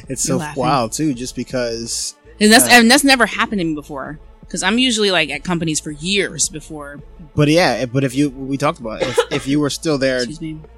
[0.08, 0.62] it's so laughing.
[0.62, 2.16] wild too, just because.
[2.40, 4.20] and that's uh, and that's never happened to me before.
[4.44, 7.02] Because I'm usually like at companies for years before.
[7.36, 9.98] But yeah, eh, but if you we talked about it, if, if you were still
[9.98, 10.24] there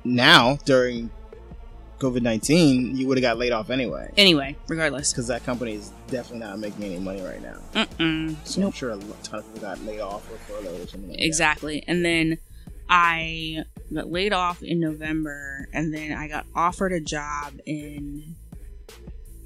[0.04, 1.10] now during
[2.00, 4.12] COVID nineteen, you would have got laid off anyway.
[4.18, 5.12] Anyway, regardless.
[5.12, 7.58] Because that company is definitely not making any money right now.
[7.74, 8.36] Mm-mm.
[8.46, 11.20] So I'm sure a ton of people got laid off or furloughed or something like
[11.20, 11.26] that.
[11.26, 11.84] Exactly.
[11.88, 12.38] And then
[12.90, 18.36] I got laid off in November, and then I got offered a job in,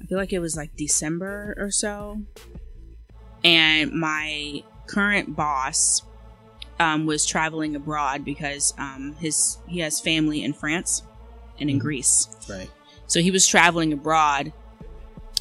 [0.02, 2.20] I feel like it was like December or so.
[3.44, 6.02] And my current boss
[6.78, 11.02] um, was traveling abroad because um, his he has family in France
[11.58, 11.80] and in Mhm.
[11.80, 12.28] Greece.
[12.48, 12.70] Right.
[13.06, 14.52] So he was traveling abroad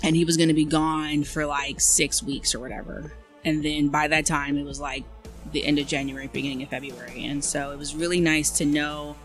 [0.03, 3.11] and he was going to be gone for like six weeks or whatever.
[3.45, 5.03] And then by that time, it was like
[5.51, 7.25] the end of January, beginning of February.
[7.25, 9.15] And so it was really nice to know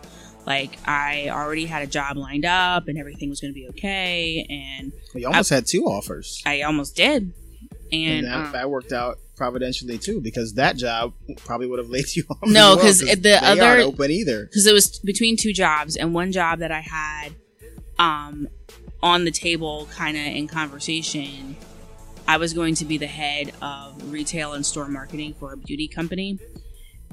[0.45, 4.45] like I already had a job lined up and everything was going to be okay.
[4.49, 6.41] And Well, you almost had two offers.
[6.45, 7.33] I almost did.
[7.91, 11.13] And, And, that, um, that worked out providentially too, because that job
[11.45, 12.37] probably would have laid you off.
[12.43, 14.45] No, well, 'cause the other- open either.
[14.45, 17.33] because it was between two jobs and one job that I had
[17.99, 18.47] um,
[19.01, 21.55] on the table, kind of in conversation.
[22.27, 25.87] I was going to be the head of retail and store marketing for a beauty
[25.87, 26.39] company,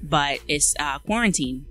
[0.02, 1.66] but it's uh, quarantine,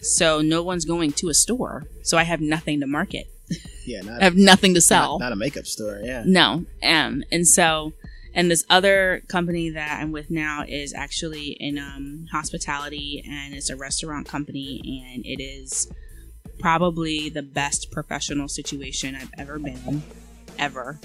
[0.00, 3.26] so no one's going to a store, so I have nothing to market.
[3.84, 5.18] Yeah, not, I have nothing to sell.
[5.18, 6.00] not, not a makeup store.
[6.04, 6.22] Yeah.
[6.24, 6.64] No.
[6.82, 7.92] Um, and so,
[8.34, 13.70] and this other company that I'm with now is actually in um, hospitality and it's
[13.70, 15.90] a restaurant company and it is
[16.58, 20.02] probably the best professional situation I've ever been in,
[20.58, 20.98] ever.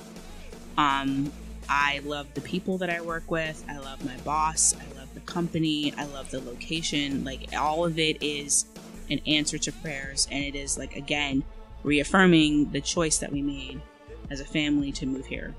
[0.78, 1.32] Um,
[1.68, 3.64] I love the people that I work with.
[3.70, 4.74] I love my boss.
[4.74, 5.94] I love the company.
[5.98, 7.24] I love the location.
[7.24, 8.66] Like all of it is
[9.10, 11.44] an answer to prayers, and it is like again
[11.84, 13.82] reaffirming the choice that we made
[14.30, 15.54] as a family to move here.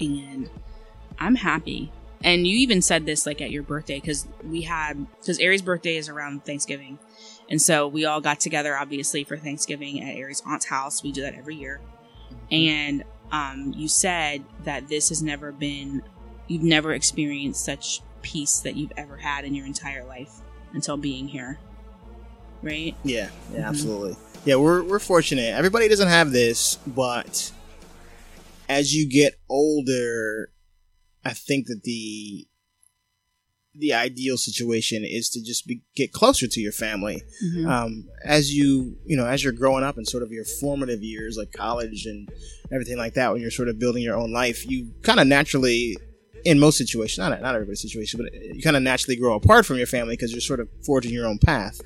[0.00, 0.48] And
[1.18, 1.90] I'm happy.
[2.22, 5.96] And you even said this like at your birthday because we had because Ari's birthday
[5.96, 6.98] is around Thanksgiving,
[7.48, 11.02] and so we all got together obviously for Thanksgiving at Ari's aunt's house.
[11.02, 11.80] We do that every year,
[12.50, 16.02] and um, you said that this has never been,
[16.48, 20.40] you've never experienced such peace that you've ever had in your entire life
[20.72, 21.58] until being here,
[22.64, 22.96] right?
[23.04, 23.64] Yeah, yeah, Mhm.
[23.68, 24.16] absolutely.
[24.44, 25.54] Yeah, we're we're fortunate.
[25.54, 27.52] Everybody doesn't have this, but
[28.68, 30.50] as you get older,
[31.24, 32.46] I think that the
[33.74, 37.22] the ideal situation is to just be, get closer to your family.
[37.70, 41.36] Um, as you you know, as you're growing up in sort of your formative years,
[41.36, 42.28] like college and
[42.72, 45.96] everything like that, when you're sort of building your own life, you kind of naturally.
[46.44, 49.76] In most situations, not not everybody's situation, but you kind of naturally grow apart from
[49.76, 51.80] your family because you're sort of forging your own path.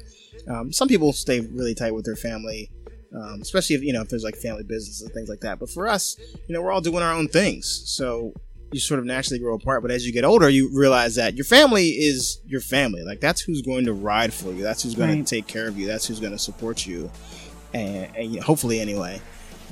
[0.46, 2.70] Um, some people stay really tight with their family,
[3.14, 5.58] um, especially if you know if there's like family business and things like that.
[5.58, 6.16] But for us,
[6.48, 8.32] you know, we're all doing our own things, so
[8.72, 9.82] you sort of naturally grow apart.
[9.82, 13.02] But as you get older, you realize that your family is your family.
[13.02, 14.62] Like that's who's going to ride for you.
[14.62, 15.26] That's who's going Right.
[15.26, 15.86] to take care of you.
[15.86, 17.10] That's who's going to support you,
[17.74, 19.20] and, and you know, hopefully anyway.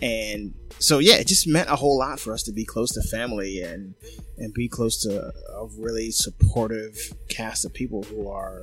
[0.03, 3.03] And so yeah, it just meant a whole lot for us to be close to
[3.03, 3.95] family and
[4.39, 6.97] and be close to a really supportive
[7.29, 8.63] cast of people who are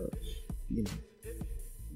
[0.69, 0.89] you know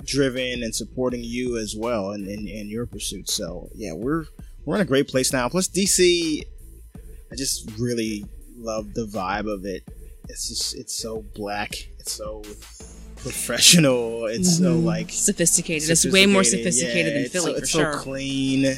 [0.06, 3.30] driven and supporting you as well in, in, in your pursuit.
[3.30, 4.26] So yeah, we're
[4.66, 5.50] we're in a great place now.
[5.50, 6.44] Plus DC,
[7.32, 8.26] I just really
[8.58, 9.84] love the vibe of it.
[10.30, 11.72] It's just it's so black.
[12.00, 12.42] It's so
[13.18, 14.26] professional.
[14.26, 14.84] It's so Mhm.
[14.84, 15.90] like sophisticated.
[15.90, 16.74] It's way more sophisticated.
[16.74, 17.94] sophisticated Yeah, than Philly so, for it's sure.
[17.94, 18.78] so clean.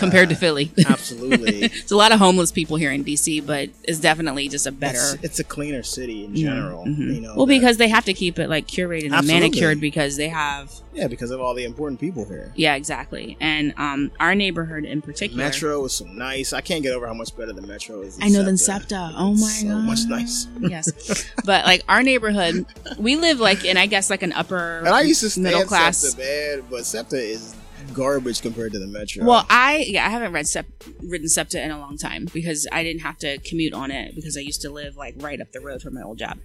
[0.00, 0.72] Compared to Uh, Philly.
[0.86, 1.64] Absolutely.
[1.64, 4.98] it's a lot of homeless people here in DC, but it's definitely just a better.
[5.14, 6.84] It's, it's a cleaner city in Yeah, general.
[6.86, 7.14] mhm.
[7.14, 9.40] You know, well, because they have to keep it like curated and Absolutely.
[9.50, 10.72] manicured because they have.
[10.94, 12.52] yeah, because of all the important people here.
[12.56, 13.36] Yeah, exactly.
[13.40, 15.44] And um, our neighborhood in particular.
[15.44, 16.52] Metro is so nice.
[16.52, 18.18] I can't get over how much better the Metro is.
[18.20, 19.12] I know than SEPTA.
[19.16, 20.48] Oh my so god, much nice.
[20.60, 22.66] yes, but like our neighborhood,
[22.98, 25.64] we live like in I guess like an upper And I used to stay middle
[25.64, 25.98] class.
[25.98, 27.54] SEPTA, man, but SEPTA is
[27.94, 29.24] garbage compared to the Metro.
[29.24, 30.66] Well, I yeah, I haven't read Sep-
[31.02, 34.36] ridden SEPTA in a long time because I didn't have to commute on it because
[34.36, 36.38] I used to live like right up the road from my old job.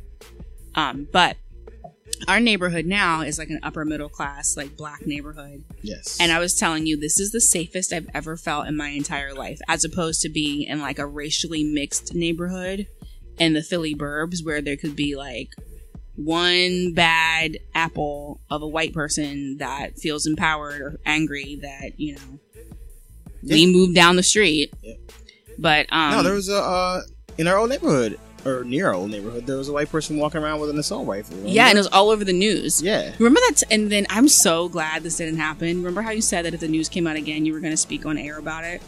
[0.75, 1.37] Um, but
[2.27, 5.63] our neighborhood now is like an upper middle class, like black neighborhood.
[5.81, 8.89] yes, And I was telling you, this is the safest I've ever felt in my
[8.89, 12.87] entire life, as opposed to being in like a racially mixed neighborhood
[13.37, 15.49] in the Philly burbs where there could be like
[16.15, 22.39] one bad apple of a white person that feels empowered or angry that, you know,
[23.43, 23.67] we Yeah.
[23.67, 24.73] moved down the street.
[24.81, 24.93] Yeah.
[25.57, 27.01] But, um, no, there was a uh,
[27.37, 29.45] in our old neighborhood or near our old neighborhood.
[29.47, 31.35] There was a white person walking around with an assault rifle.
[31.35, 31.51] remember?
[31.53, 32.81] yeah, and it was all over the news.
[32.81, 33.11] yeah.
[33.19, 33.63] Remember that?
[33.71, 35.77] and then I'm so glad this didn't happen.
[35.77, 37.77] Remember how you said that if the news came out again, you were going to
[37.77, 38.81] speak on air about it?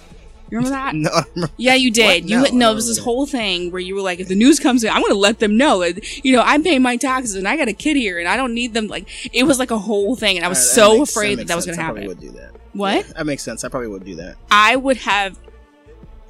[0.50, 0.96] You remember that?
[0.96, 2.06] No, I remember- Yeah, you did.
[2.06, 2.24] What?
[2.30, 4.28] You No, no, I don't it was this whole thing where you were like, if
[4.28, 5.84] the news comes in, I'm going to let them know.
[5.84, 8.54] You know, I'm paying my taxes and I got a kid here and I don't
[8.54, 8.88] need them.
[8.88, 11.38] Like, it was like a whole thing, and I was That so makes- afraid that
[11.38, 12.04] makes that was going to I happen.
[12.06, 12.52] probably would do that.
[12.74, 13.06] What?
[13.08, 13.64] Yeah, that makes sense.
[13.64, 14.36] I probably would do that.
[14.52, 15.38] I would have.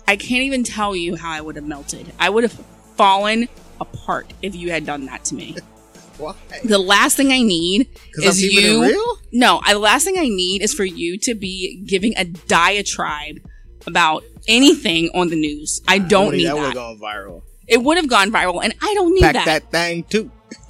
[0.08, 2.12] I can't even tell you how I would have melted.
[2.18, 2.54] I would have
[2.96, 3.50] fallen
[3.82, 5.56] apart if you had done that to me.
[6.18, 6.34] Why?
[6.64, 9.18] the last thing I need is you.
[9.32, 13.38] No, I, the last thing I need is for you to be giving a diatribe
[13.88, 15.82] about anything on the news.
[15.88, 17.42] I don't need that would have gone viral.
[17.68, 19.46] It would have gone viral, and I don't need Pack that.
[19.46, 20.32] that thing too.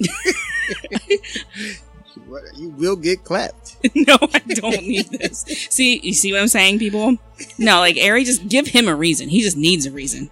[2.56, 3.76] you will get clapped.
[3.94, 5.44] no, I don't need this.
[5.70, 7.16] See, you see what I'm saying, people?
[7.58, 9.28] No, like Ari, just give him a reason.
[9.28, 10.30] He just needs a reason.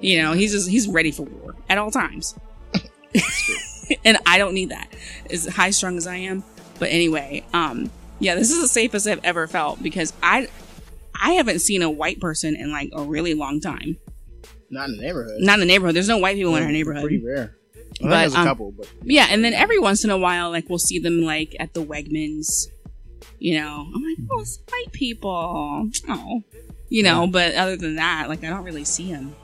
[0.00, 2.34] You know, he's just he's ready for war at all times.
[4.04, 4.92] and I don't need that.
[5.30, 6.42] As high strung as I am.
[6.78, 10.48] But anyway, um, yeah, this is the safest I've ever felt because I
[11.20, 13.98] I haven't seen a white person in like a really long time.
[14.70, 15.40] Not in the neighborhood.
[15.40, 15.96] Not in the neighborhood.
[15.96, 17.02] There's no white people in our neighborhood.
[17.02, 17.56] Pretty rare.
[17.76, 20.50] I But, there's a um, couple, but Yeah, and then every once in a while,
[20.50, 22.66] like we'll see them like at the Wegmans.
[23.38, 25.90] You know, I'm like, oh, it's white people.
[26.08, 26.42] Oh,
[26.88, 27.26] you know.
[27.26, 29.34] But other than that, like I don't really see them,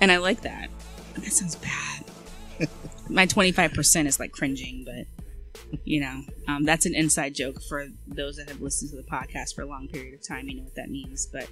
[0.00, 0.68] and I like that.
[1.14, 2.68] That sounds bad.
[3.08, 5.15] My 25 percent is like cringing, but
[5.84, 9.54] you know, um, that's an inside joke for those that have listened to the podcast
[9.54, 10.48] for a long period of time.
[10.48, 11.48] You know what that means, but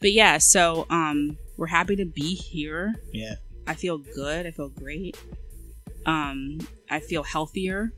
[0.00, 0.38] but yeah.
[0.38, 2.94] So um, we're happy to be here.
[3.12, 3.34] yeah.
[3.66, 4.46] I feel good.
[4.46, 5.16] I feel great.
[6.04, 6.58] Um,
[6.90, 7.92] I feel healthier.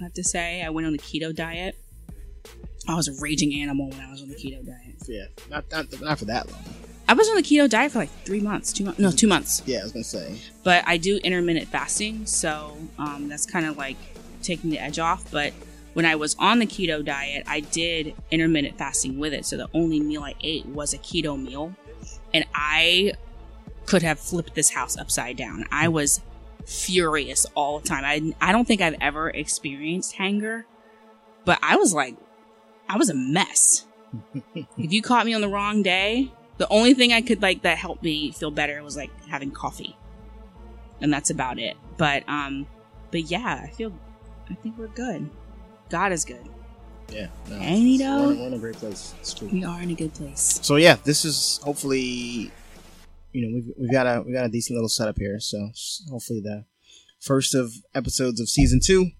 [0.00, 1.74] I have to say, I went on the keto diet.
[2.88, 5.02] I was a raging animal when I was on the keto diet.
[5.08, 5.24] Yeah.
[5.50, 6.62] Not, not not for that long.
[7.08, 9.62] I was on the keto diet for like three months, two months, no, two months.
[9.66, 10.40] Yeah, I was gonna say.
[10.62, 13.96] But I do intermittent fasting, so um, that's kind of like
[14.42, 15.30] taking the edge off.
[15.30, 15.52] But
[15.94, 19.44] when I was on the keto diet, I did intermittent fasting with it.
[19.44, 21.74] So the only meal I ate was a keto meal,
[22.32, 23.12] and I
[23.86, 25.64] could have flipped this house upside down.
[25.70, 26.20] I was
[26.66, 28.04] furious all the time.
[28.04, 30.66] I I don't think I've ever experienced hanger,
[31.44, 32.16] but I was like,
[32.88, 33.86] I was a mess.
[34.54, 37.78] if you caught me on the wrong day, the only thing I could like that
[37.78, 39.96] helped me feel better was like having coffee,
[41.00, 41.76] and that's about it.
[41.96, 42.66] But um,
[43.10, 43.92] but yeah, I feel,
[44.50, 45.28] I think we're good.
[45.88, 46.46] God is good.
[47.12, 47.28] Yeah.
[47.48, 48.26] No, Ain't he it's- though?
[48.28, 49.14] We're, in- we're in a great place.
[49.20, 49.48] It's true.
[49.48, 50.60] We are in a good place.
[50.62, 52.50] So yeah, this is hopefully,
[53.32, 55.40] you know, we've we've got a we got a decent little setup here.
[55.40, 55.70] So
[56.10, 56.64] hopefully the
[57.20, 59.10] first of episodes of season two.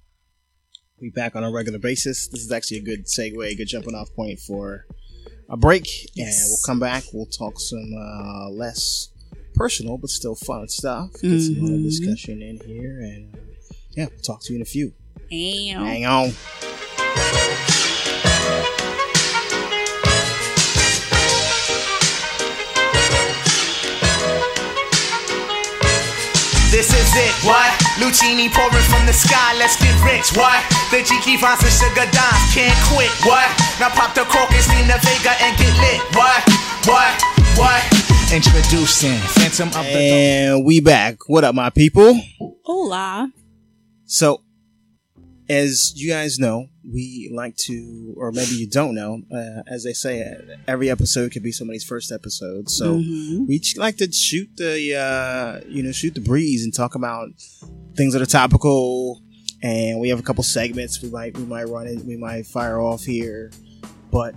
[1.01, 2.29] We back on a regular basis.
[2.29, 4.85] This is actually a good segue, a good jumping off point for
[5.49, 6.43] a break, Yes.
[6.43, 7.05] and we'll come back.
[7.15, 9.09] We'll talk some uh, less
[9.55, 11.13] personal but still fun stuff.
[11.23, 13.39] Get some other discussion in here, and uh,
[13.97, 14.93] yeah, we'll talk to you in a few.
[15.31, 15.87] Damn.
[15.87, 16.35] Hang on.
[26.71, 27.71] This is it, what?
[28.03, 30.59] Lucini pouring from the sky, let's get rich, what?
[30.91, 33.47] The Jiki Vance and Sugar Dimes can't quit, what?
[33.79, 36.43] Now pop the cork and Nina Vega and get lit, what?
[36.87, 37.23] What?
[37.55, 37.83] What?
[38.33, 41.29] Introducing Phantom of the And we back.
[41.29, 42.19] What up, my people?
[42.65, 43.31] Hola.
[44.07, 44.43] So,
[45.51, 49.93] as you guys know, we like to, or maybe you don't know, uh, as they
[49.93, 50.25] say,
[50.69, 52.71] every episode could be somebody's first episode.
[52.71, 53.49] So Mhm.
[53.49, 57.31] we like to shoot the, uh, you know, shoot the breeze and talk about
[57.97, 59.23] things that are topical.
[59.63, 62.81] And we have a couple segments we might we might run it, we might fire
[62.81, 63.51] off here,
[64.13, 64.35] but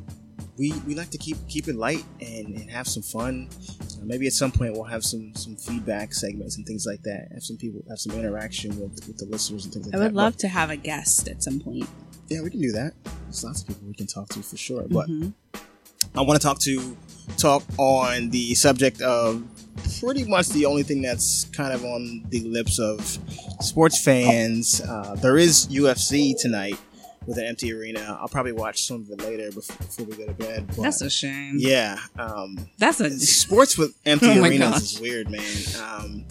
[0.57, 3.49] we we like to keep keep it light and, and have some fun.
[3.81, 7.29] Uh, maybe at some point we'll have some some feedback segments and things like that.
[7.33, 9.97] Have some people have some interaction with with the listeners and things like that.
[9.97, 10.05] I that.
[10.11, 11.87] would But- love to have a guest at some point.
[12.29, 12.93] yeah, we can do that.
[13.25, 14.85] There's lots of people we can talk to for sure.
[14.89, 15.33] But Mhm.
[16.15, 16.95] I want to talk to
[17.37, 19.43] talk on the subject of
[19.99, 23.17] pretty much the only thing that's kind of on the lips of
[23.61, 24.81] sports fans.
[24.81, 26.77] Uh, there is UFC tonight
[27.25, 28.17] with an empty arena.
[28.21, 30.67] I'll probably watch some of it later before, before we go to bed.
[30.67, 31.55] But That's a shame.
[31.57, 31.97] yeah.
[32.17, 34.81] Um, That's a sports with empty Oh arenas gosh.
[34.81, 35.41] is weird, man.
[35.81, 36.25] Um,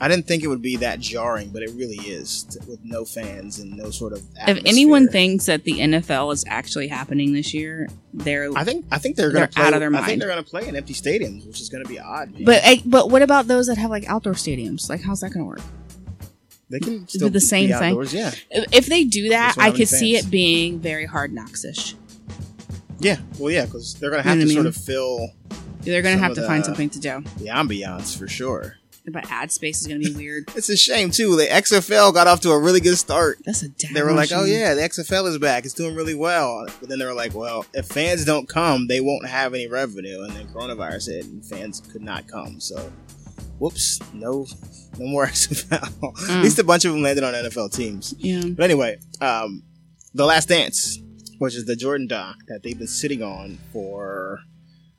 [0.00, 3.04] I didn't think it would be that jarring, but it really is t- with no
[3.04, 4.20] fans and no sort of.
[4.48, 8.98] if anyone thinks that the NFL is actually happening this year, they're I think I
[8.98, 9.64] think they're going They're to play.
[9.64, 10.20] out of their I think mind.
[10.22, 12.32] they're going to play in empty stadiums, which is going to be odd.
[12.32, 12.44] Man.
[12.44, 14.88] But eh, but what about those that have like outdoor stadiums?
[14.90, 15.60] Like how's that going to work?
[16.72, 18.02] They can still the same thing?
[18.10, 21.94] Yeah, If they do that, I have could see it being very hard knocks-ish.
[22.98, 23.18] yeah.
[23.38, 25.30] Well, yeah, because they're going to You have know to sort of fill
[25.82, 27.22] They're gonna have to the- find something to do.
[27.38, 28.76] the ambiance for sure.
[29.04, 30.44] But ad space is going to be weird.
[30.56, 31.34] It's a shame too.
[31.34, 33.38] The XFL got off to a really good start.
[33.44, 35.64] That's a damn They were like, "Oh yeah, the XFL is back.
[35.64, 39.00] It's doing really well." But then they were like, "Well, if fans don't come, they
[39.00, 42.60] won't have any revenue." And then coronavirus hit, and fans could not come.
[42.60, 42.92] So,
[43.62, 44.44] whoops, no,
[44.98, 46.30] no more XFL.
[46.30, 48.12] At least a bunch of them landed on NFL teams.
[48.18, 48.42] Yeah.
[48.44, 49.62] But anyway, um,
[50.14, 50.98] the Last Dance,
[51.38, 54.40] which is the Jordan doc that they've been sitting on for.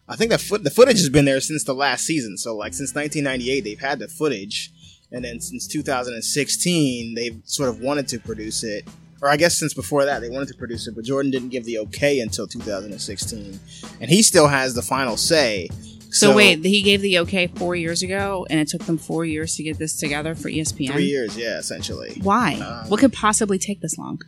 [0.07, 2.37] I think the foot the footage has been there since the last season.
[2.37, 4.71] So like since 1998, they've had the footage,
[5.11, 8.87] and then since 2016, they've sort of wanted to produce it.
[9.21, 11.63] Or I guess since before that, they wanted to produce it, but Jordan didn't give
[11.63, 13.59] the okay until 2016,
[14.01, 15.69] and he still has the final say.
[16.13, 19.55] So, wait, he gave the okay four years ago, and it took them four years
[19.55, 20.91] to get this together for ESPN.
[20.93, 22.19] three years, yeah, essentially.
[22.21, 22.53] Why?
[22.55, 24.19] Um, what could possibly take this long?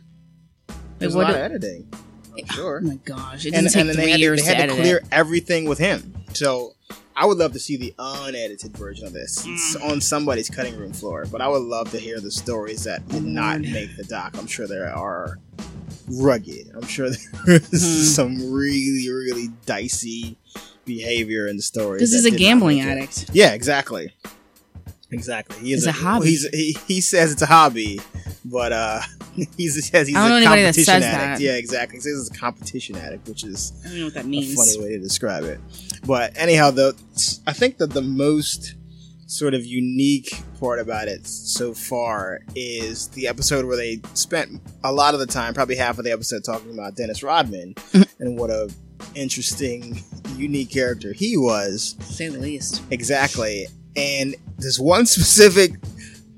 [0.68, 1.88] Like, There's a what lot of editing.
[2.38, 2.80] I'm sure.
[2.84, 3.46] Oh my gosh!
[3.46, 4.76] It and, didn't take and then three they had, years to, they had to edit
[4.82, 5.04] clear it.
[5.12, 6.12] everything with him.
[6.34, 6.72] So
[7.16, 9.90] I would love to see the unedited version of this It's Mm.
[9.90, 11.24] on somebody's cutting room floor.
[11.30, 14.36] But I would love to hear the stories that did not make the doc.
[14.38, 15.38] I'm sure there are
[16.10, 16.70] rugged.
[16.74, 17.08] I'm sure
[17.46, 17.76] there's Hmm.
[17.76, 20.36] some really, really dicey
[20.86, 21.98] behavior in the story.
[21.98, 23.30] Because he's that a gambling addict.
[23.32, 24.14] Yeah, exactly.
[25.10, 25.58] Exactly.
[25.58, 26.26] He is It's a hobby.
[26.28, 28.00] He's, he, he says it's a hobby,
[28.44, 29.00] but uh,
[29.34, 31.12] he's, he says he's I don't know a competition addict.
[31.12, 31.40] that.
[31.40, 31.98] Yeah, exactly.
[31.98, 34.54] He says he's a competition addict, which is I don't know what that a means.
[34.54, 35.60] funny way to describe it.
[36.06, 36.94] But anyhow, the
[37.46, 38.74] I think that the most
[39.28, 44.92] sort of unique part about it so far is the episode where they spent a
[44.92, 47.74] lot of the time, probably half of the episode, talking about Dennis Rodman
[48.20, 48.72] and what a
[49.14, 50.02] interesting,
[50.36, 51.96] unique character he was.
[52.00, 52.82] say the least.
[52.90, 53.66] Exactly.
[53.96, 55.72] And this one specific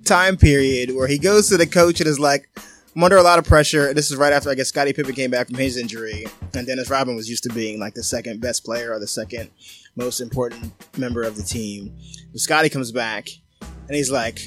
[0.05, 2.49] time period where he goes to the coach and is like,
[2.97, 3.95] I'm under a lot of pressure.
[3.95, 6.91] This is right after I guess Scottie Pippen came back from his injury, and Dennis
[6.91, 9.51] Rodman was used to being like the second best player or the second
[9.95, 11.97] most important member of the team.
[12.33, 13.29] But Scottie comes back,
[13.61, 14.41] and he's like,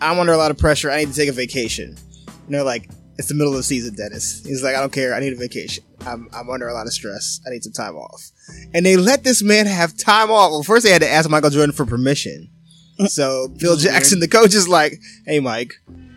[0.00, 0.90] "I'm under a lot of pressure.
[0.90, 1.96] I need to take a vacation."
[2.26, 2.88] And they're like,
[3.18, 5.12] "It's the middle of the season, Dennis." He's like, "I don't care.
[5.14, 5.84] I need a vacation.
[6.06, 7.40] I'm I'm under a lot of stress.
[7.46, 8.30] I need some time off."
[8.74, 10.50] And they let this man have time off.
[10.50, 12.48] Well, first they had to ask Michael Jordan for permission.
[13.06, 15.74] So Phil Jackson, the coach, is like, "Hey, Mike."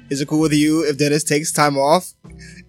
[0.10, 2.14] Is it cool with you if Dennis takes time off?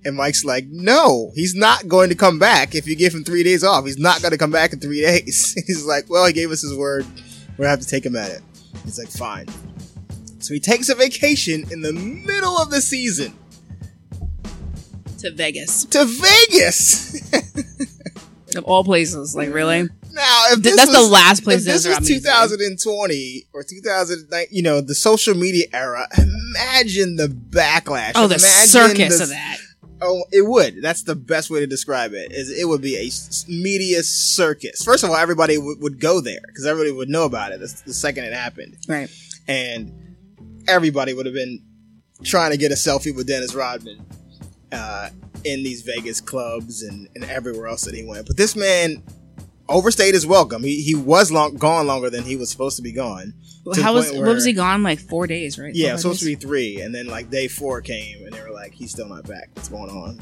[0.06, 3.42] And Mike's like, no, he's not going to come back if you give him three
[3.42, 3.84] days off.
[3.84, 5.52] He's not going to come back in three days.
[5.66, 7.04] He's like, well, he gave us his word.
[7.04, 8.40] We're going to have to take him at it.
[8.84, 9.48] He's like, fine.
[10.38, 13.36] So he takes a vacation in the middle of the season
[15.18, 15.84] To Vegas.
[15.86, 17.32] to Vegas.
[18.56, 19.34] Of all places.
[19.36, 19.82] Like, really?
[19.82, 23.62] now, if Th- this that's the last place if this was Rodman is 2020 or
[23.62, 28.12] 2009, you know, the social media era, imagine the backlash.
[28.14, 29.58] Oh, the Imagine circus the- of that.
[30.00, 30.82] Oh, it would.
[30.82, 32.30] That's the best way to describe it.
[32.32, 33.10] Is it would be a
[33.50, 34.84] media circus.
[34.84, 37.82] First of all, everybody w- would go there because everybody would know about it the,
[37.86, 39.08] the second it happened, Right.
[39.48, 39.90] and
[40.68, 41.62] everybody would have been
[42.24, 44.04] trying to get a selfie with Dennis Rodman
[44.72, 45.10] uh,
[45.44, 48.26] in these Vegas clubs and, and everywhere else that he went.
[48.26, 49.02] But this man
[49.68, 50.62] overstayed his welcome.
[50.62, 53.34] He he was long, gone longer than he was supposed to be gone.
[53.72, 54.82] to How was, point what was he gone?
[54.82, 55.74] Like four days, right?
[55.74, 58.32] yeah, it Four was supposed to be three, and then like day four came, and
[58.32, 59.50] they were like, "He's still not back.
[59.54, 60.20] What's going on?"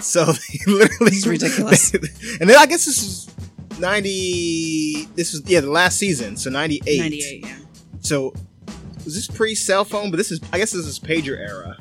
[0.00, 1.94] So they literally, It's ridiculous.
[2.40, 3.34] and then I guess this is
[3.78, 5.08] ninety.
[5.14, 7.00] This was yeah the last season, so ninety eight.
[7.00, 7.56] 98, yeah.
[8.00, 8.34] So
[9.04, 10.10] was this pre cell phone?
[10.10, 11.76] But this is I guess this is pager era.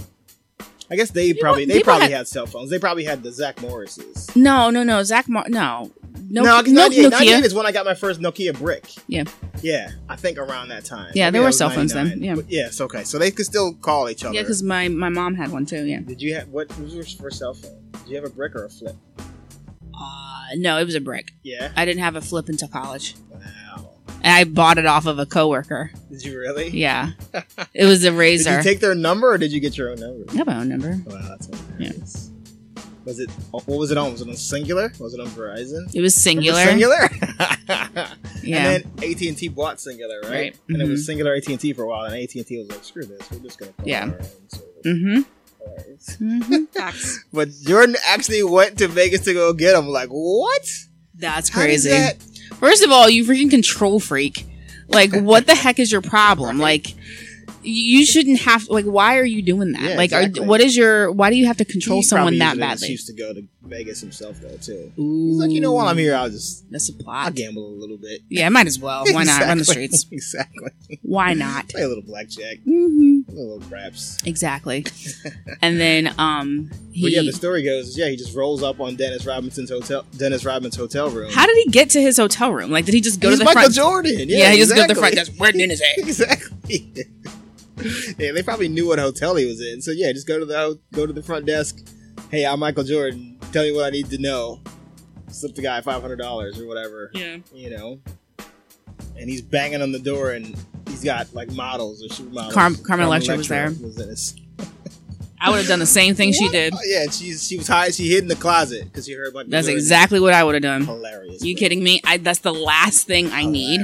[0.92, 2.70] I guess they probably they probably had- had, cell phones.
[2.70, 4.36] They probably had the Zach Morris's.
[4.36, 5.02] No, no, no.
[5.04, 5.92] Zach Mar- no.
[6.30, 7.12] No, no, no, 98, Nokia.
[7.12, 8.86] 98 is when I got my first Nokia brick.
[9.08, 9.24] Yeah.
[9.62, 11.12] Yeah, I think around that time.
[11.16, 12.36] Yeah, Maybe there were cell phones then, yeah.
[12.36, 13.04] But yes, okay.
[13.04, 14.34] So they could still call each other.
[14.34, 16.00] Yeah, because my, my mom had one too, yeah.
[16.00, 17.80] Did you have what was your first cell phone?
[17.92, 18.96] Did you have a brick or a flip?
[19.98, 21.34] Uh, no, it was a brick.
[21.44, 21.72] Yeah.
[21.76, 23.16] I didn't have a flip until college.
[24.24, 24.30] Wow.
[24.30, 25.92] And I bought it off of a coworker.
[26.10, 26.70] Did you really?
[26.70, 27.12] Yeah.
[27.74, 28.44] It was a Razr.
[28.46, 30.26] Did you take their number or did you get your own number?
[30.32, 31.02] I have my own number.
[31.06, 32.30] Wow, that's hilarious.
[33.06, 33.30] Was it?
[33.52, 34.12] What was it on?
[34.14, 34.98] Was it on Cingular?
[35.00, 35.94] Was it on Verizon?
[35.94, 36.66] It was Cingular.
[36.66, 37.10] Cingular.
[38.44, 38.72] Yeah.
[38.72, 40.30] And then AT and T bought Cingular, right?
[40.30, 40.56] Right.
[40.70, 41.16] And it was Mhm.
[41.18, 43.30] Cingular AT and T for a while, and AT and T was like, "Screw this,
[43.32, 44.02] we're just gonna call Yeah.
[44.04, 46.24] our own service." Mm-hmm.
[46.26, 47.20] Mm-hmm.
[47.32, 49.88] But Jordan actually went to Vegas to go get them.
[49.88, 50.70] Like, what?
[51.24, 51.90] That's crazy.
[51.90, 52.18] that-
[52.60, 54.46] First of all, you freaking control freak.
[54.88, 56.60] Like, what the heck is your problem?
[56.60, 56.94] Like,
[57.64, 58.68] you shouldn't have.
[58.70, 59.82] Like, why are you doing that?
[59.82, 60.42] Yeah, like, exactly.
[60.42, 61.12] are, what is your?
[61.12, 62.94] Why do you have to control He someone that used it as an badly?
[62.94, 64.92] excuse to go to Vegas himself though too.
[65.00, 67.36] Ooh, He's like, you know, while I'm here, I'll just that's a I'll plot.
[67.36, 68.22] gamble a little bit.
[68.30, 69.06] Yeah, I might as well.
[69.12, 70.06] Why not run the streets?
[70.12, 70.72] exactly.
[71.02, 71.70] Why not?
[71.70, 73.30] Play a little blackjack, mm-hmm.
[73.30, 74.18] a little craps.
[74.26, 74.86] Exactly.
[75.62, 77.04] and then, um, he.
[77.04, 80.46] But yeah, the story goes, yeah, he just rolls up on Dennis Robinson's hotel, Dennis
[80.46, 81.32] robinson's hotel room.
[81.32, 82.72] how did he get to his hotel room?
[82.72, 83.56] Like, did he just go He's to the front?
[83.56, 84.06] Michael front?
[84.06, 84.30] Jordan.
[84.30, 85.30] Yeah, Yeah, he just go to the front that's.
[85.38, 85.98] Where Dennis at?
[85.98, 87.08] exactly.
[88.18, 89.82] yeah, they probably knew what hotel he was in.
[89.82, 91.88] So yeah, just go to the go to the front desk.
[92.30, 93.38] Hey, I'm Michael Jordan.
[93.52, 94.62] Tell me what I need to know.
[95.30, 97.12] Slip the guy five hundred dollars or whatever.
[97.14, 97.38] Yeah.
[97.54, 98.00] You know.
[99.18, 100.56] And he's banging on the door, and
[100.88, 102.54] he's got like models or shoe models.
[102.54, 103.66] Carm- Carmen Electra was there.
[103.70, 104.36] was in his-
[105.40, 106.74] I would have done the same thing she did.
[106.74, 107.94] Oh, yeah, she's she was hiding.
[107.94, 109.78] She hid in the closet because she heard Michael That's Jordan.
[109.78, 110.86] exactly what I would have done.
[110.86, 111.44] hilarious.
[111.44, 111.60] You bro.
[111.60, 112.00] kidding me?
[112.06, 113.82] I, that's the last thing I need.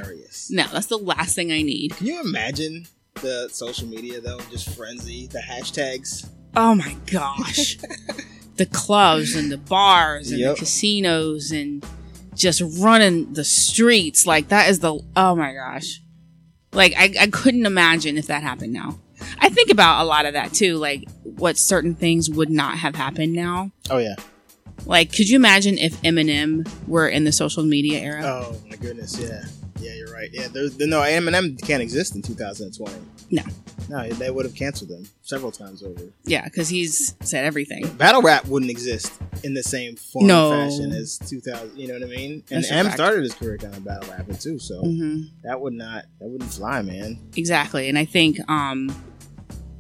[0.50, 1.98] No, that's the last thing I need.
[1.98, 2.88] Can you imagine
[3.22, 4.40] the social media though?
[4.52, 6.28] Just frenzy, the hashtags.
[6.56, 7.78] Oh my gosh.
[8.56, 10.56] the clubs and the bars and Yep.
[10.56, 11.86] the casinos and
[12.36, 14.26] just running the streets.
[14.26, 15.00] Like, that is the.
[15.16, 16.02] Oh my gosh.
[16.72, 19.00] Like, I, I couldn't imagine if that happened now.
[19.40, 20.78] I think about a lot of that too.
[20.78, 23.72] Like, what certain things would not have happened now.
[23.90, 24.16] Oh yeah.
[24.86, 28.24] Like, could you imagine if Eminem were in the social media era?
[28.24, 29.44] Oh my goodness, yeah,
[30.20, 30.30] right.
[30.32, 32.94] Yeah, there's no Eminem can't exist in 2020.
[33.32, 33.44] No.
[33.90, 36.02] no, they would have canceled him several times over.
[36.26, 37.88] Yeah, because he's said everything.
[37.98, 39.12] Battle rap wouldn't exist
[39.44, 40.52] in the same form No.
[40.52, 41.78] and fashion as 2000.
[41.78, 42.44] You know what I mean?
[42.52, 45.74] And That's M started his career kind of battle rapping too, so hmm that would
[45.74, 47.20] not that wouldn't fly, man.
[47.36, 47.88] Exactly.
[47.90, 48.94] And I think um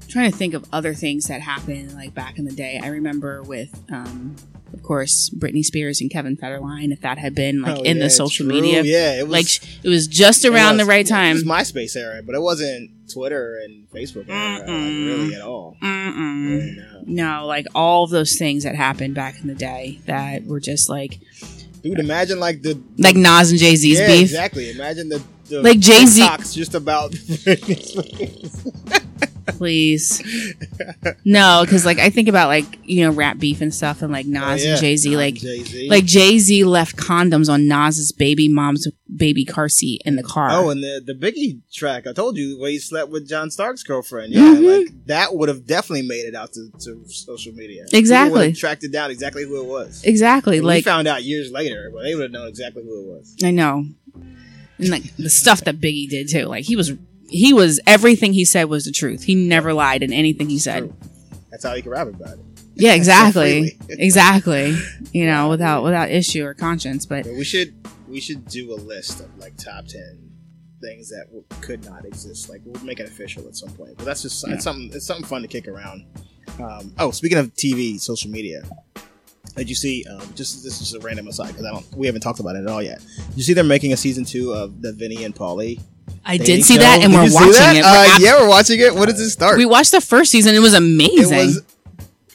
[0.07, 2.79] trying to think of other things that happened like back in the day.
[2.81, 4.35] I remember with um
[4.73, 8.03] of course Britney Spears and Kevin Federline if that had been like Oh, in yeah,
[8.03, 8.53] the social true.
[8.61, 8.83] media.
[8.83, 10.85] yeah, it was like it was just around was.
[10.85, 11.31] the right time.
[11.37, 15.75] It was MySpace era, but it wasn't Twitter and Facebook era, like, really at all.
[15.81, 17.03] Really, no.
[17.05, 20.89] No, like all of those things that happened back in the day that were just
[20.89, 21.19] like
[21.81, 24.21] Dude, imagine like the like Nas and Jay Z's yeah, beef.
[24.23, 24.69] Exactly.
[24.71, 27.11] Imagine the, the Like Jay-Z- TikToks just about
[29.57, 30.21] Please.
[31.25, 34.25] No, because like I think about like you know rap beef and stuff, and like
[34.25, 34.71] Nas Oh, yeah.
[34.71, 35.15] and Jay Z.
[35.15, 35.89] Like Jay-Z.
[35.89, 40.49] like Jay Z left condoms on Nas's baby mom's baby car seat in the car.
[40.51, 43.83] Oh, and the the Biggie track, I told you where he slept with John Starks'
[43.83, 44.33] girlfriend.
[44.33, 44.79] Yeah, Mhm.
[44.85, 47.85] like that would have definitely made it out to, to social media.
[47.91, 48.29] Exactly.
[48.29, 50.03] People would have tracked it down exactly who it was.
[50.03, 50.57] exactly.
[50.57, 53.07] And we Like found out years later, but they would have known exactly who it
[53.17, 53.35] was.
[53.43, 53.85] I know.
[54.77, 56.45] And like the stuff that Biggie did too.
[56.45, 56.93] Like he was
[57.29, 59.23] he was everything he said was the truth.
[59.23, 60.93] He never lied in anything he said.
[61.51, 62.39] That's how he could rap about it.
[62.75, 63.77] Yeah, exactly.
[63.89, 64.75] exactly.
[65.11, 67.05] You know, without without issue or conscience.
[67.05, 67.73] But But we should
[68.07, 70.31] we should do a list of like top ten
[70.81, 72.49] things that w- could not exist.
[72.49, 73.97] Like we'll make it official at some point.
[73.97, 74.55] But that's just Yeah.
[74.55, 76.05] it's something it's something fun to kick around.
[76.59, 78.63] Um, oh, speaking of TV, social media.
[79.55, 80.05] Did you see?
[80.09, 81.85] Um, just this is a random aside because I don't.
[81.95, 82.99] We haven't talked about it at all yet.
[83.29, 85.81] Did you see they're making a season two of the Vinny and Paulie?
[86.25, 86.79] I dating did see show?
[86.81, 87.83] that and Did we're watching it.
[87.83, 88.93] Uh, We're ab- yeah, we're watching it.
[88.93, 89.57] When does it start?
[89.57, 90.53] We watched the first season.
[90.55, 91.33] It was amazing.
[91.39, 91.61] it was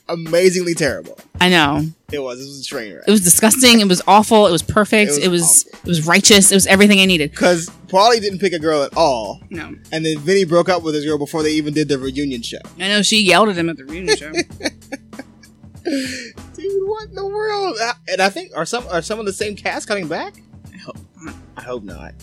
[0.09, 1.18] amazingly terrible.
[1.41, 1.82] I know.
[2.12, 2.41] It was.
[2.41, 3.05] It was a train wreck.
[3.07, 3.80] It was disgusting.
[3.80, 4.47] It was awful.
[4.47, 5.12] It was perfect.
[5.12, 6.53] It It was was it was, righteous.
[6.53, 7.30] It was everything I needed.
[7.32, 9.74] because Paulie didn't pick a girl at all, No.
[9.93, 12.59] and then Vinny broke up with his girl before they even did the reunion show.
[12.78, 14.32] I know she yelled at him at the reunion show.
[15.85, 17.76] Dude, what in the world?
[17.80, 20.35] Uh, And I think are some are some of the same cast coming back?
[20.72, 21.35] I hope not.
[21.57, 22.14] I hope not.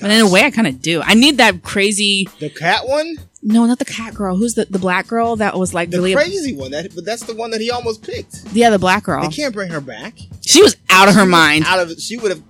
[0.00, 1.00] But in a way I kind of do.
[1.02, 4.36] I need that crazy The cat one, No, not the cat girl.
[4.36, 6.70] Who's the the black girl that was like the really crazy one.
[6.70, 8.42] That but that's the one that he almost picked.
[8.52, 9.22] Yeah, the black girl.
[9.22, 10.14] They can't bring her back.
[10.46, 11.64] She was out of her mind.
[11.66, 12.42] Out of she would have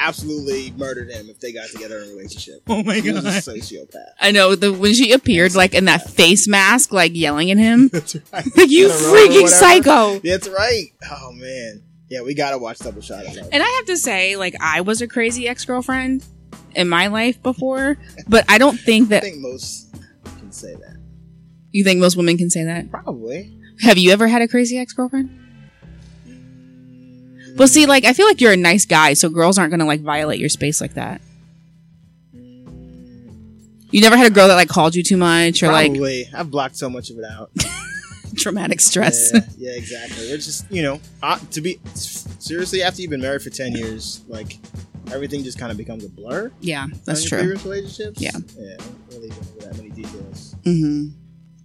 [0.00, 2.62] absolutely murdered him if they got together in a relationship.
[2.68, 3.42] Oh my She was a God.
[3.42, 4.12] sociopath.
[4.20, 7.88] I know the when she appeared like in that face mask, like yelling at him.
[7.92, 8.46] That's right.
[8.56, 10.18] Like you In a robe or freaking psycho.
[10.20, 10.86] That's right.
[11.10, 11.82] Oh man.
[12.08, 13.26] Yeah, we gotta watch Double Shot.
[13.26, 16.24] And I have to say, like, I was a crazy ex girlfriend
[16.74, 17.98] in my life before,
[18.28, 19.22] but I don't think that.
[19.22, 19.94] I think most
[20.24, 20.96] can say that.
[21.72, 22.90] you think most women can say that.
[22.90, 23.54] Probably.
[23.80, 25.34] Have you ever had a crazy ex girlfriend?
[27.56, 30.00] Well, see, like, I feel like you're a nice guy, so girls aren't gonna like
[30.00, 31.20] violate your space like that.
[33.90, 36.28] You never had a girl that like called you too much or like Probably.
[36.34, 37.50] I've blocked so much of it out.
[38.36, 39.30] traumatic stress.
[39.32, 40.26] Yeah, yeah, exactly.
[40.26, 44.22] It's just you know, uh, to be seriously after you've been married for ten years,
[44.28, 44.58] like
[45.12, 46.50] everything just kind of becomes a blur.
[46.60, 47.38] Yeah, that's true.
[47.38, 48.20] Previous relationships.
[48.20, 48.30] Yeah.
[48.56, 48.76] yeah.
[48.76, 50.54] Don't really go that many details.
[50.62, 51.08] Mm-hmm.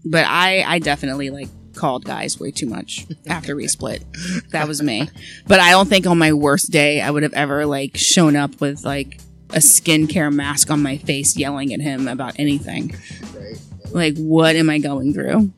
[0.06, 4.04] But I, I definitely like called guys way too much after we split.
[4.52, 5.10] That was me.
[5.48, 8.62] But I don't think on my worst day I would have ever like shown up
[8.62, 9.20] with like
[9.50, 12.96] a skincare mask on my face yelling at him about anything.
[13.36, 13.60] Right.
[13.92, 15.52] Like, what am I going through?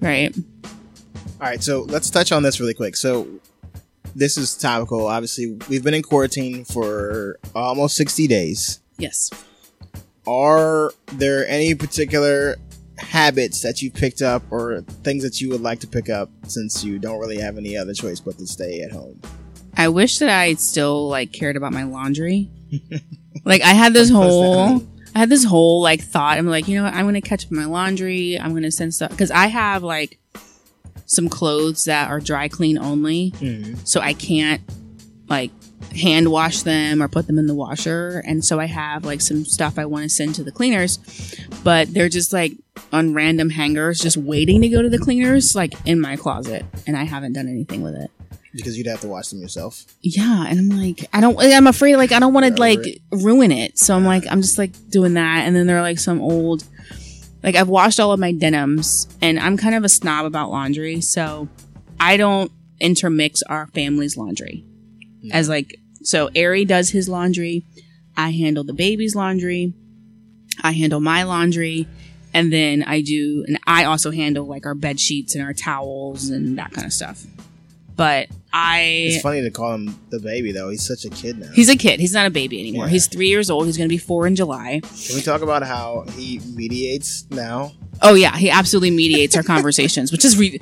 [0.00, 0.34] Right.
[0.64, 2.96] All right, so let's touch on this really quick.
[2.96, 3.28] So
[4.14, 5.06] this is topical.
[5.06, 8.80] Obviously, we've been in quarantine for almost sixty days.
[8.98, 9.30] Yes.
[10.26, 12.56] Are there any particular
[12.98, 16.84] habits that you picked up or things that you would like to pick up since
[16.84, 19.20] you don't really have any other choice but to stay at home?
[19.76, 22.50] I wish that I still like cared about my laundry.
[23.44, 24.88] like I had this What does that whole?
[25.14, 26.38] I had this whole like thought.
[26.38, 26.94] I'm like, you know what?
[26.94, 28.38] I'm gonna catch up my laundry.
[28.38, 30.18] I'm gonna send stuff because I have like
[31.12, 33.74] some clothes that are dry clean only, mm-hmm.
[33.84, 34.62] so I can't
[35.28, 35.50] like
[35.94, 38.22] hand wash them or put them in the washer.
[38.26, 40.98] And so I have like some stuff I want to send to the cleaners,
[41.62, 42.52] but they're just like
[42.92, 46.96] on random hangers, just waiting to go to the cleaners, like in my closet, and
[46.96, 48.10] I haven't done anything with it.
[48.54, 49.84] Because you'd have to wash them yourself.
[50.02, 51.38] Yeah, and I'm like, I don't.
[51.40, 53.00] I'm afraid, like, I don't want to like it.
[53.10, 53.78] ruin it.
[53.78, 56.64] So I'm like, I'm just like doing that, and then there are like some old,
[57.42, 61.00] like I've washed all of my denims, and I'm kind of a snob about laundry,
[61.00, 61.48] so
[61.98, 64.64] I don't intermix our family's laundry.
[65.24, 65.30] Mm.
[65.32, 67.64] As like, so Ari does his laundry,
[68.16, 69.72] I handle the baby's laundry,
[70.62, 71.88] I handle my laundry,
[72.34, 76.30] and then I do, and I also handle like our bed sheets and our towels
[76.30, 77.24] and that kind of stuff.
[77.94, 80.68] But I It's funny to call him the baby though.
[80.68, 81.50] He's such a kid now.
[81.54, 82.00] He's a kid.
[82.00, 82.86] He's not a baby anymore.
[82.86, 82.90] Yeah.
[82.92, 83.66] He's three years old.
[83.66, 84.80] He's going to be four in July.
[84.82, 87.72] Can we talk about how he mediates now?
[88.02, 90.58] Oh yeah, he absolutely mediates our conversations, which is re-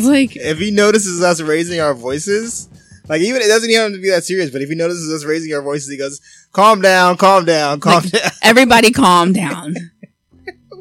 [0.00, 2.68] like If he notices us raising our voices,
[3.08, 5.24] like even it doesn't even have to be that serious, but if he notices us
[5.24, 6.20] raising our voices, he goes,
[6.52, 9.74] "Calm down, calm down, calm down." everybody calm down.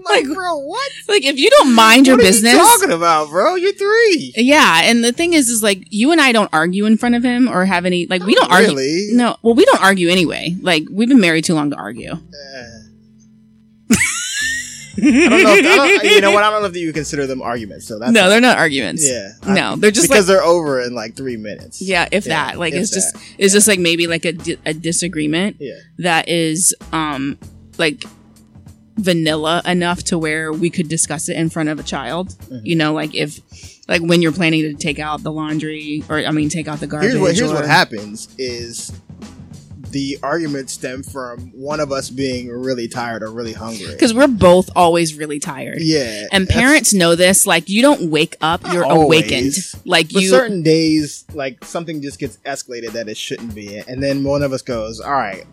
[0.10, 0.92] like, bro, what?
[1.08, 2.54] Like if you don't mind your business.
[2.54, 3.56] what business, Are you talking about, bro?
[3.56, 4.34] You're three.
[4.36, 4.82] yeah.
[4.84, 7.48] And the thing is, is like you and I don't argue in front of him
[7.50, 8.70] or have any like we don't argue.
[8.70, 9.10] really.
[9.12, 10.56] No, well we don't argue anyway.
[10.62, 12.12] Like we've been married too long to argue.
[15.04, 15.54] I don't know.
[15.56, 16.44] If, don't, you know what?
[16.44, 17.88] I don't know if you consider them arguments.
[17.88, 19.10] So that's no, they're not arguments.
[19.10, 19.32] yeah.
[19.48, 21.82] No, they're just because like they're over in like three minutes.
[21.82, 22.60] yeah, if Yeah, that.
[22.60, 23.24] Like if it's just that.
[23.38, 25.56] it's just like maybe like a, di- a disagreement.
[25.60, 25.80] Yeah.
[26.00, 27.38] that is um
[27.78, 28.04] like
[28.98, 32.30] vanilla enough to where we could discuss it in front of a child.
[32.30, 32.66] Mm-hmm.
[32.66, 33.40] You know, like if
[33.88, 36.88] like when you're planning to take out the laundry or I mean take out the
[36.88, 37.12] garbage.
[37.12, 38.92] Here's what here's or- what happens is
[39.90, 43.88] the argument stem from one of us being really tired or really hungry.
[43.92, 45.80] because we're both always really tired.
[45.82, 47.46] Yeah, And parents know this.
[47.46, 49.04] Like you don't wake up, you're Always.
[49.04, 49.54] awakened.
[49.84, 54.02] Like But you certain days, like something just gets escalated that it shouldn't be, and
[54.02, 55.44] then one of us goes, "All right,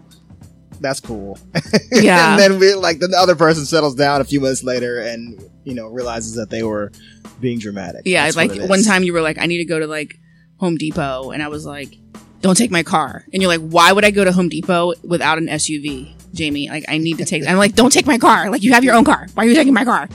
[0.81, 1.39] that's cool."
[1.91, 2.33] Yeah.
[2.33, 5.75] and then we like the other person settles down a few minutes later, and you
[5.75, 6.93] know realizes that they were
[7.41, 8.03] being dramatic.
[8.05, 10.19] Yeah, That's like one time you were like, I need to go to like
[10.59, 11.97] Home Depot, and I was like,
[12.41, 13.25] don't take my car.
[13.33, 16.69] And you're like, why would I go to Home Depot without an SUV, Jamie?
[16.69, 17.47] Like, I need to take.
[17.47, 18.51] I'm like, don't take my car.
[18.51, 19.27] Like, you have your own car.
[19.35, 20.09] Why are you taking my car?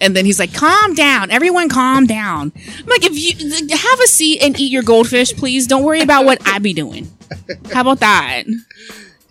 [0.00, 2.52] And then he's like, calm down, everyone, calm down.
[2.56, 5.66] I'm like, if you have a seat and eat your goldfish, please.
[5.66, 7.10] Don't worry about what I be doing.
[7.72, 8.44] How about that?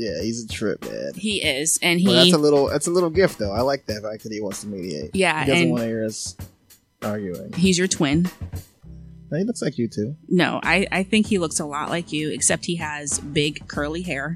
[0.03, 1.13] Yeah, he's a trip, man.
[1.15, 3.51] He is, and Well, that's a little that's a little gift though.
[3.53, 5.11] I like that fact that he wants to mediate.
[5.15, 6.35] Yeah, he doesn't want to hear us
[7.01, 7.53] arguing.
[7.53, 8.29] He's your twin.
[9.31, 10.15] No, he looks like you too.
[10.27, 14.01] No, I, I think he looks a lot like you, except he has big curly
[14.01, 14.33] hair.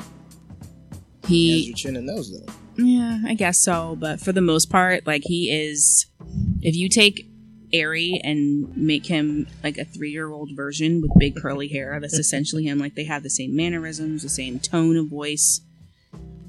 [1.27, 2.51] He has your chin and nose though.
[2.77, 3.95] yeah, I guess so.
[3.99, 6.05] But for the most part, like he is,
[6.61, 7.29] if you take
[7.73, 12.13] Ari and make him like a three year old version with big curly hair, that's
[12.19, 12.79] essentially him.
[12.79, 15.61] Like they have the same mannerisms, the same tone of voice,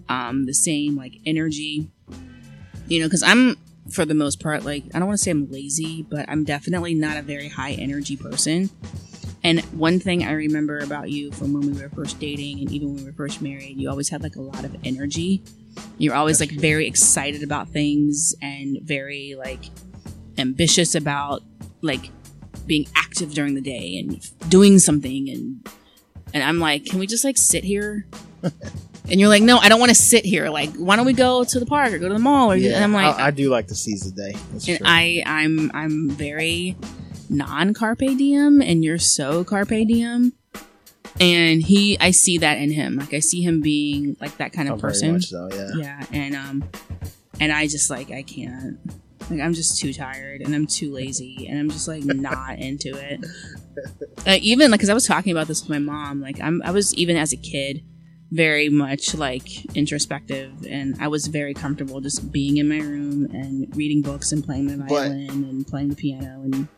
[0.08, 1.90] um, the same like energy.
[2.86, 3.56] You know, because I'm
[3.90, 6.94] for the most part like I don't want to say I'm lazy, but I'm definitely
[6.94, 8.70] not a very high energy person.
[9.44, 12.88] And one thing I remember about you from when we were first dating and even
[12.88, 15.42] when we were first married, you always had like a lot of energy.
[15.96, 19.70] You're always like very excited about things and very like
[20.38, 21.42] ambitious about
[21.82, 22.10] like
[22.66, 24.20] being active during the day and
[24.50, 25.68] doing something and
[26.34, 28.06] and I'm like, can we just like sit here?
[28.42, 30.50] and you're like, no, I don't want to sit here.
[30.50, 32.52] Like, why don't we go to the park or go to the mall?
[32.52, 34.38] Or Yeah, and I'm like, I, I do like to seize the day.
[34.52, 34.86] That's and true.
[34.86, 36.76] I I'm I'm very
[37.30, 40.34] non carpe diem, and you're so carpe diem.
[41.20, 42.96] And he, I see that in him.
[42.96, 45.20] Like I see him being like that kind Oh, of very person.
[45.20, 45.68] so, yeah.
[45.76, 46.64] Yeah, and um,
[47.40, 48.78] and I just like I can't.
[49.30, 52.96] Like I'm just too tired and I'm too lazy and I'm just like not into
[52.96, 53.24] it.
[54.26, 56.20] Uh, even like because I was talking about this with my mom.
[56.20, 57.82] Like I'm I was even as a kid
[58.30, 63.74] very much like introspective and I was very comfortable just being in my room and
[63.76, 66.68] reading books and playing my But- violin and playing the piano and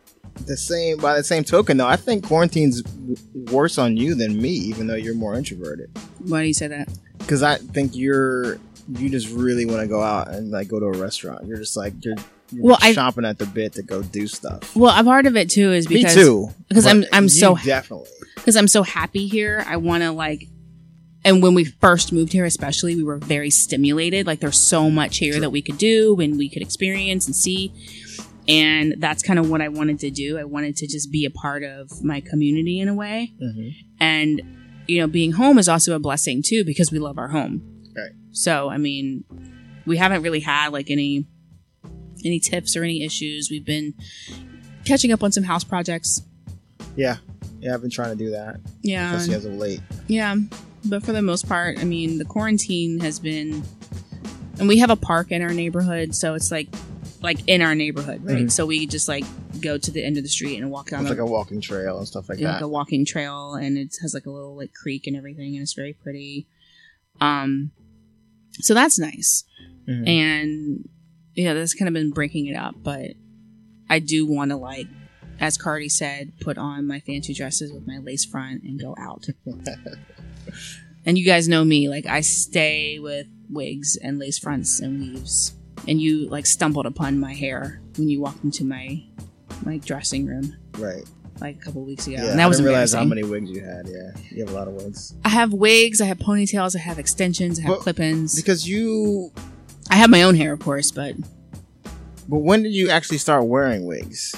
[0.45, 3.15] the same by the same token though i think quarantine's w-
[3.51, 6.87] worse on you than me even though you're more introverted why do you say that?
[7.17, 8.57] because i think you're
[8.93, 11.75] you just really want to go out and like go to a restaurant you're just
[11.75, 12.15] like you're,
[12.51, 15.49] you're Well, chomping at the bit to go do stuff Well, a part of it
[15.49, 18.09] too is because me too because I'm I'm so definitely
[18.41, 19.63] because I'm so happy here.
[19.67, 20.47] I want to like,
[21.23, 24.25] and when we first moved here, especially, we were very stimulated.
[24.25, 27.71] Like, there's so much here that we could do and we could experience and see.
[28.47, 30.39] And that's kind of what I wanted to do.
[30.39, 33.33] I wanted to just be a part of my community in a way.
[33.39, 33.75] Mhm.
[33.99, 34.41] And,
[34.87, 37.61] you know, being home is also a blessing too because we love our home.
[37.95, 38.11] Right.
[38.31, 39.23] So, I mean,
[39.85, 41.27] we haven't really had like any
[42.25, 43.49] any tips or any issues.
[43.51, 43.93] We've been
[44.85, 46.21] catching up on some house projects.
[46.95, 47.17] yeah
[47.59, 49.13] yeah i've been trying to do that Yeah.
[49.15, 50.35] especially as of late Yeah,
[50.83, 53.61] but for the most part, I mean, the quarantine has been,
[54.57, 56.67] and we have a park in our neighborhood, so it's like,
[57.21, 58.45] like in our neighborhood, right?
[58.47, 58.51] Mhm.
[58.51, 59.23] So we just like
[59.61, 61.61] go to the end of the street and walk down it's the, like a walking
[61.61, 64.55] trail and stuff like like that a walking trail, and it has like a little
[64.57, 66.47] like creek and everything, and it's very pretty.
[67.21, 67.69] Um,
[68.53, 69.43] so that's nice,
[69.87, 70.07] Mhm.
[70.07, 70.89] and
[71.35, 73.11] yeah, that's kind of been breaking it up, but
[73.89, 74.87] I do want to like.
[75.39, 79.25] As Cardi said, put on my fancy dresses with my lace front and go out.
[81.05, 85.55] And you guys know me, like I stay with wigs and lace fronts and weaves.
[85.87, 89.03] And you like stumbled upon my hair when you walked into my
[89.65, 91.03] my dressing room right
[91.39, 92.15] like a couple weeks ago.
[92.17, 94.49] yeah and that i was didn't realize how many wigs you had yeah you have
[94.53, 97.69] a lot of wigs I have wigs, I have ponytails, I have extensions, I have
[97.71, 98.35] But- clip-ins.
[98.35, 99.31] because you
[99.91, 101.15] I have my own hair, of course, but
[102.27, 104.33] but when did you actually start wearing wigs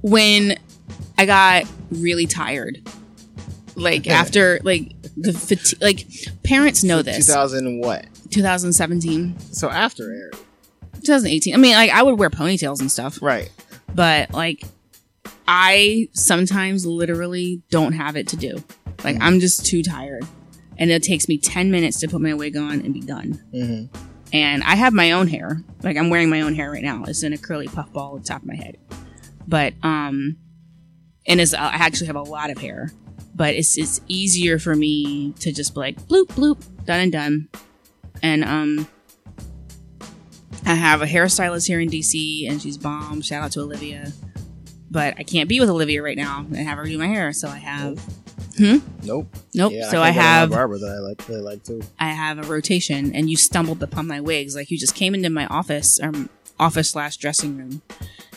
[0.00, 0.58] when
[1.18, 2.80] I got really tired,
[3.76, 6.06] like after like the fatigue, like
[6.42, 7.26] parents know this.
[7.26, 10.36] 2000 what 2017, so after Eric
[11.04, 11.54] 2018.
[11.54, 13.20] I mean, like I would wear ponytails and stuff.
[13.22, 13.50] right
[13.94, 14.62] but like
[15.46, 18.62] I sometimes literally don't have it to do.
[19.04, 20.24] Like I'm just too tired.
[20.78, 23.42] And it takes me 10 minutes to put my wig on and be done.
[23.54, 24.11] mm-hmm.
[24.32, 25.62] And I have my own hair.
[25.82, 27.04] Like I'm wearing my own hair right now.
[27.06, 28.78] It's in a curly puff ball at the top of my head.
[29.46, 30.36] But um
[31.26, 32.90] and it's I actually have a lot of hair.
[33.34, 37.48] But it's it's easier for me to just be like bloop bloop done and done.
[38.22, 38.88] And um
[40.64, 43.20] I have a hairstylist here in DC, and she's bomb.
[43.20, 44.12] Shout out to Olivia.
[44.90, 47.48] But I can't be with Olivia right now and have her do my hair, so
[47.48, 47.98] I have
[48.58, 49.26] Nope.
[49.54, 49.72] nope.
[49.72, 51.28] Yeah, so I, of have a barber that I like.
[51.28, 51.82] Really like too.
[51.98, 54.54] I have a rotation, and you stumbled upon my wigs.
[54.54, 56.12] Like you just came into my office, or
[56.58, 57.82] office slash dressing room,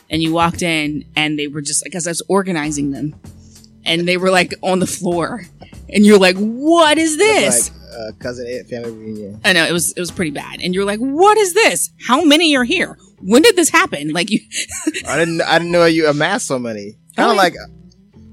[0.10, 3.16] and you walked in, and they were just like, as I was organizing them,
[3.86, 5.46] and they were like on the floor,
[5.90, 9.42] and you're like, "What is this?" Like uh, cousin Ed family reunion.
[9.44, 11.92] I know it was it was pretty bad, and you're like, "What is this?
[12.08, 12.98] How many are here?
[13.22, 14.40] When did this happen?" Like you,
[15.08, 15.42] I didn't.
[15.42, 16.96] I didn't know you amassed so many.
[17.16, 17.54] Kind of like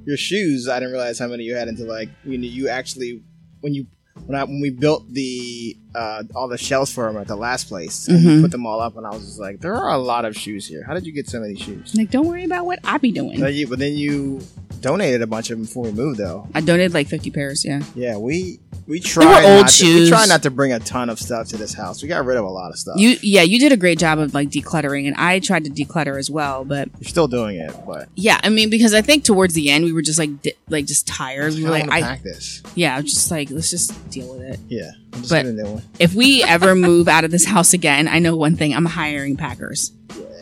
[0.06, 0.68] your shoes.
[0.68, 3.22] I didn't realize how many you had until like when you actually
[3.60, 3.86] when you
[4.26, 7.68] when I when we built the uh all the shelves for them at the last
[7.68, 8.42] place and Mhm.
[8.42, 10.66] put them all up, and I was just like, there are a lot of shoes
[10.66, 10.84] here.
[10.86, 11.94] How did you get so many shoes?
[11.96, 13.40] like, don't worry about what I be doing.
[13.40, 14.40] But, you, but then you
[14.80, 16.48] donated a bunch of them before we moved, though.
[16.54, 17.64] I donated like 50 pairs.
[17.64, 18.58] Yeah, Yeah, we
[18.88, 21.56] we try old not to, we try not to bring a ton of stuff to
[21.56, 22.02] this house.
[22.02, 22.96] We got rid of a lot of stuff.
[22.98, 26.18] you yeah you did a great job of like decluttering, and I tried to declutter
[26.18, 29.54] as well, but You're still doing it, but Yeah, I mean, because I think towards
[29.54, 30.30] the end we were just like,
[30.72, 31.54] like just tired.
[31.54, 32.62] I were like, I this.
[32.74, 34.60] yeah, just like let's just deal with it.
[34.68, 35.82] Yeah, I'm just But- getting a new one.
[35.98, 39.36] If we ever move out of this house again, I know one thing: I'm hiring
[39.36, 39.92] packers.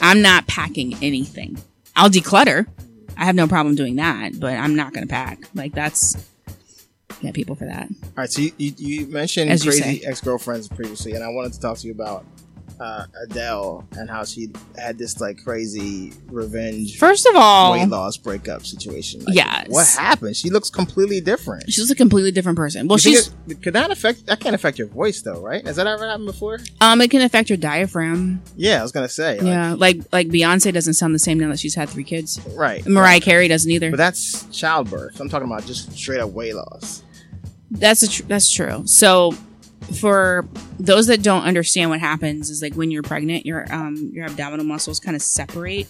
[0.00, 1.58] I'm not packing anything.
[1.94, 2.66] I'll declutter.
[3.16, 5.40] I have no problem doing that, but I'm not going to pack.
[5.54, 6.16] Like that's
[7.20, 7.88] yeah, people for that.
[7.90, 11.52] All right, so you, you, you mentioned As crazy ex girlfriends previously, and I wanted
[11.52, 12.24] to talk to you about
[12.78, 18.16] uh, Adele and how she had this like crazy revenge First of all, weight loss
[18.16, 19.24] breakup situation.
[19.24, 19.68] Like, Yes.
[19.68, 20.36] what happened?
[20.36, 21.70] She looks completely different.
[21.72, 22.86] she's a completely different person.
[22.88, 24.26] Well, You she's it- could that affect?
[24.26, 25.66] That can't affect your voice though, right?
[25.66, 26.60] Has that ever happened before?
[26.80, 28.42] um, it can affect your diaphragm.
[28.56, 29.38] Yeah, I was gonna say.
[29.38, 32.40] like, yeah, like like Beyonce doesn't sound the same now that she's had three kids.
[32.56, 32.86] right.
[32.86, 33.90] Mariah Carey doesn't either.
[33.90, 35.20] But that's childbirth.
[35.20, 37.02] I'm talking about just straight up weight loss.
[37.70, 38.82] That's a tr- that's true.
[38.86, 39.32] So
[39.98, 40.46] for
[40.78, 44.64] those that don't understand what happens is like when you're pregnant, your um your abdominal
[44.64, 45.88] muscles kind of separate,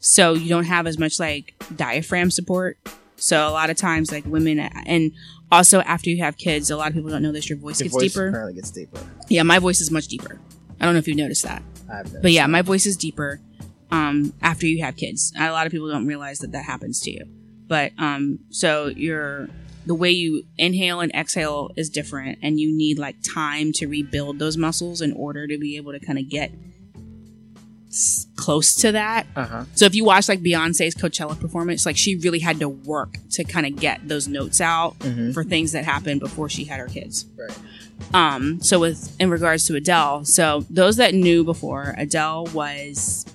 [0.00, 2.78] so you don't have as much like diaphragm support.
[3.16, 5.12] So a lot of times, like women, and
[5.50, 7.48] also after you have kids, a lot of people don't know this.
[7.48, 8.28] Your voice Your gets voice deeper.
[8.28, 9.00] apparently gets deeper.
[9.28, 10.40] Yeah, my voice is much deeper.
[10.80, 13.40] I don't know if you've noticed that, have but yeah, my voice is deeper
[13.90, 15.32] um after you have kids.
[15.38, 17.24] A lot of people don't realize that that happens to you.
[17.68, 19.48] But um, so your
[19.86, 24.38] the way you inhale and exhale is different, and you need like time to rebuild
[24.38, 26.50] those muscles in order to be able to kind of get
[27.88, 29.26] s- close to that.
[29.36, 29.64] Uh huh.
[29.74, 33.44] So if you watch like Beyonce's Coachella performance, like she really had to work to
[33.44, 35.34] kind of get those notes out Mhm.
[35.34, 37.26] for things that happened before she had her kids.
[37.36, 37.58] Right.
[38.14, 43.26] Um, so with in regards to Adele, so those that knew before, Adele was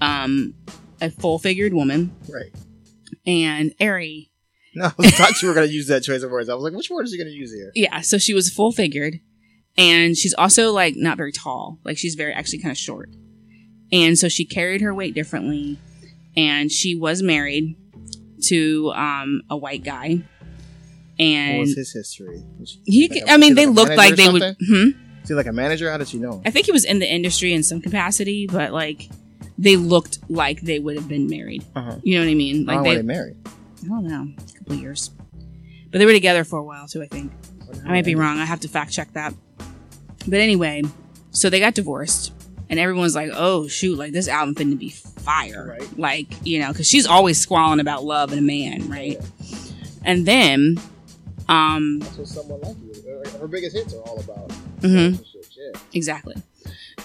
[0.00, 0.54] um
[1.00, 2.52] a full figured woman Right.
[3.26, 4.30] and airy.
[4.76, 6.48] No, I thought you were gonna use that choice of words.
[6.48, 7.72] I was like, which word is he gonna use here?
[7.74, 9.20] Yeah, so she was full figured
[9.78, 11.78] and she's also like not very tall.
[11.84, 13.10] Like she's very actually kind of short.
[13.90, 15.78] And so she carried her weight differently
[16.36, 17.76] and she was married
[18.48, 20.16] to um a white guy.
[20.16, 22.42] What And was his history?
[22.60, 24.88] Was he like I mean they like looked like they would hmm?
[25.22, 25.90] Is he like a manager?
[25.90, 26.42] How did you know him?
[26.44, 29.08] I think he was in the industry in some capacity, but like
[29.58, 31.64] they looked like they would have been married.
[31.74, 31.96] Uh-huh.
[32.02, 32.66] You know what I mean?
[32.66, 33.36] Like were they, they married?
[33.84, 35.10] I don't know, a couple of years,
[35.90, 37.02] but they were together for a while too.
[37.02, 37.32] I think
[37.84, 38.38] I might be wrong.
[38.38, 39.34] I have to fact check that.
[40.26, 40.82] But anyway,
[41.30, 42.32] so they got divorced,
[42.68, 43.96] and everyone's like, "Oh shoot!
[43.98, 45.98] Like this album finna be fire!" Right.
[45.98, 49.20] Like you know, because she's always squalling about love and a man, right?
[50.04, 50.76] And then,
[51.48, 53.20] um, That's what someone like you.
[53.24, 54.48] uh, Her biggest hits are all about
[54.80, 55.12] Mhm.
[55.18, 55.56] relationships.
[55.58, 56.36] Yeah, exactly.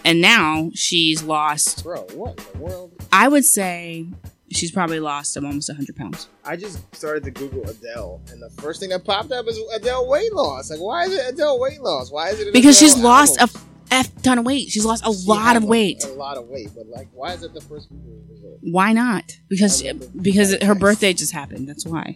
[0.05, 1.83] And now she's lost.
[1.83, 2.91] bro, what in the world?
[3.11, 4.05] I would say
[4.51, 6.27] she's probably lost almost 100 pounds.
[6.45, 10.07] I just started to Google Adele, and the first thing that popped up is Adele
[10.07, 10.69] weight loss.
[10.69, 12.11] Like, why is it Adele weight loss?
[12.11, 13.49] Why is it Because she's Adele lost a
[13.91, 14.69] f ton of weight.
[14.69, 16.03] She's lost a She lot of weight.
[16.03, 18.57] A lot of weight, but like, why is it the first Google result?
[18.61, 19.37] Why not?
[19.49, 19.83] Because
[20.21, 21.67] because her birthday just happened.
[21.67, 22.15] That's why.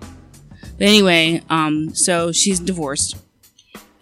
[0.78, 3.16] But anyway, um, so she's divorced,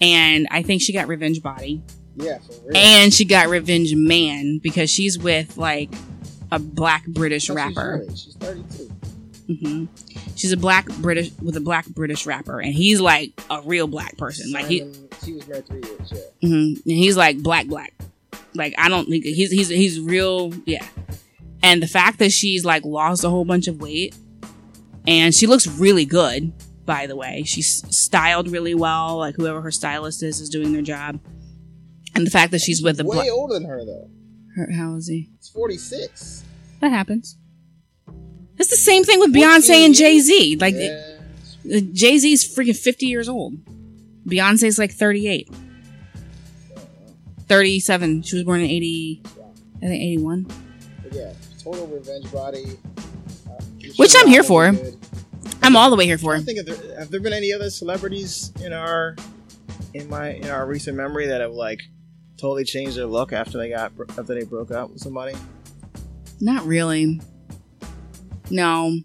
[0.02, 1.82] and I think she got revenge body,
[2.16, 2.78] Yeah, for real.
[2.78, 5.92] and she got revenge man because she's with like
[6.54, 8.04] a black British rapper.
[8.10, 8.92] She's, she's 32.
[9.60, 9.86] hmm
[10.36, 14.18] She's a black British with a black British rapper, and he's like a real black
[14.18, 14.52] person.
[14.52, 14.80] Like he,
[15.24, 16.14] she was married three years.
[16.42, 16.48] Yeah.
[16.50, 17.94] hmm and he's like black black.
[18.56, 20.54] Like I don't think he's he's he's real.
[20.66, 20.86] Yeah,
[21.62, 24.16] and the fact that she's like lost a whole bunch of weight,
[25.08, 26.54] and she looks really good.
[26.86, 29.18] By the way, she's styled really well.
[29.18, 31.20] Like whoever her stylist is is doing their job,
[32.16, 34.10] and the fact that she's with a way older than her though.
[34.76, 35.30] How is he?
[35.36, 36.44] It's 46.
[36.80, 37.38] That happens.
[38.58, 40.58] It's the same thing with Beyonce and Jay Z.
[40.58, 41.80] Like yeah.
[41.92, 43.56] Jay Z's freaking fifty years old.
[44.28, 45.50] Beyonce's like thirty eight.
[47.48, 48.22] 37.
[48.24, 49.22] She was born in 80.
[49.26, 50.48] I think 81.
[51.04, 52.80] But yeah, total revenge body.
[53.48, 53.62] Uh,
[53.98, 54.72] Which I'm here for.
[54.72, 54.98] Good.
[55.62, 57.70] I'm all the way here for I think if there, have there been any other
[57.70, 59.16] celebrities in our
[59.94, 61.82] in my in our recent memory that have like
[62.44, 65.34] totally changed their look after they got after they broke up with somebody?
[66.42, 67.22] Not really.
[68.50, 69.00] No.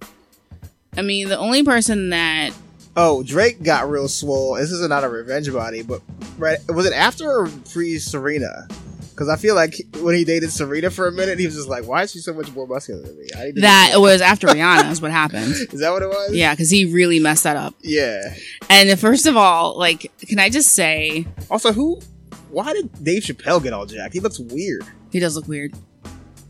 [0.96, 2.50] I mean, the only person that
[2.96, 4.54] Oh, Drake got real swole.
[4.54, 6.02] This is not a revenge body, but
[6.36, 8.66] right was it after or pre Serena?
[9.10, 11.86] Because I feel like when he dated Serena for a minute, he was just like,
[11.86, 13.28] "Why is she so much more muscular than me?"
[13.60, 15.52] That get- was after Rihanna is what happened.
[15.72, 16.34] is that what it was?
[16.34, 17.74] Yeah, because he really messed that up.
[17.82, 18.34] yeah.
[18.68, 22.00] And uh, first of all, like, can I just say Also, who?
[22.50, 24.14] Why did Dave Chappelle get all jacked?
[24.14, 24.84] He looks weird.
[25.12, 25.74] he does look weird.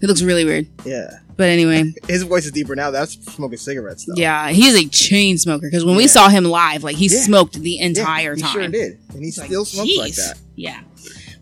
[0.01, 0.69] He looks really weird.
[0.85, 2.93] Yeah, But anyway, his voice is deeper now.
[2.93, 4.15] That's smoking cigarettes though.
[4.17, 7.21] yeah, he's a chain smoker because when we saw him live, like he Yeah.
[7.21, 8.53] smoked the Yeah, entire he time.
[8.53, 10.39] sure did, and he Like, still smokes like that.
[10.55, 10.81] Yeah.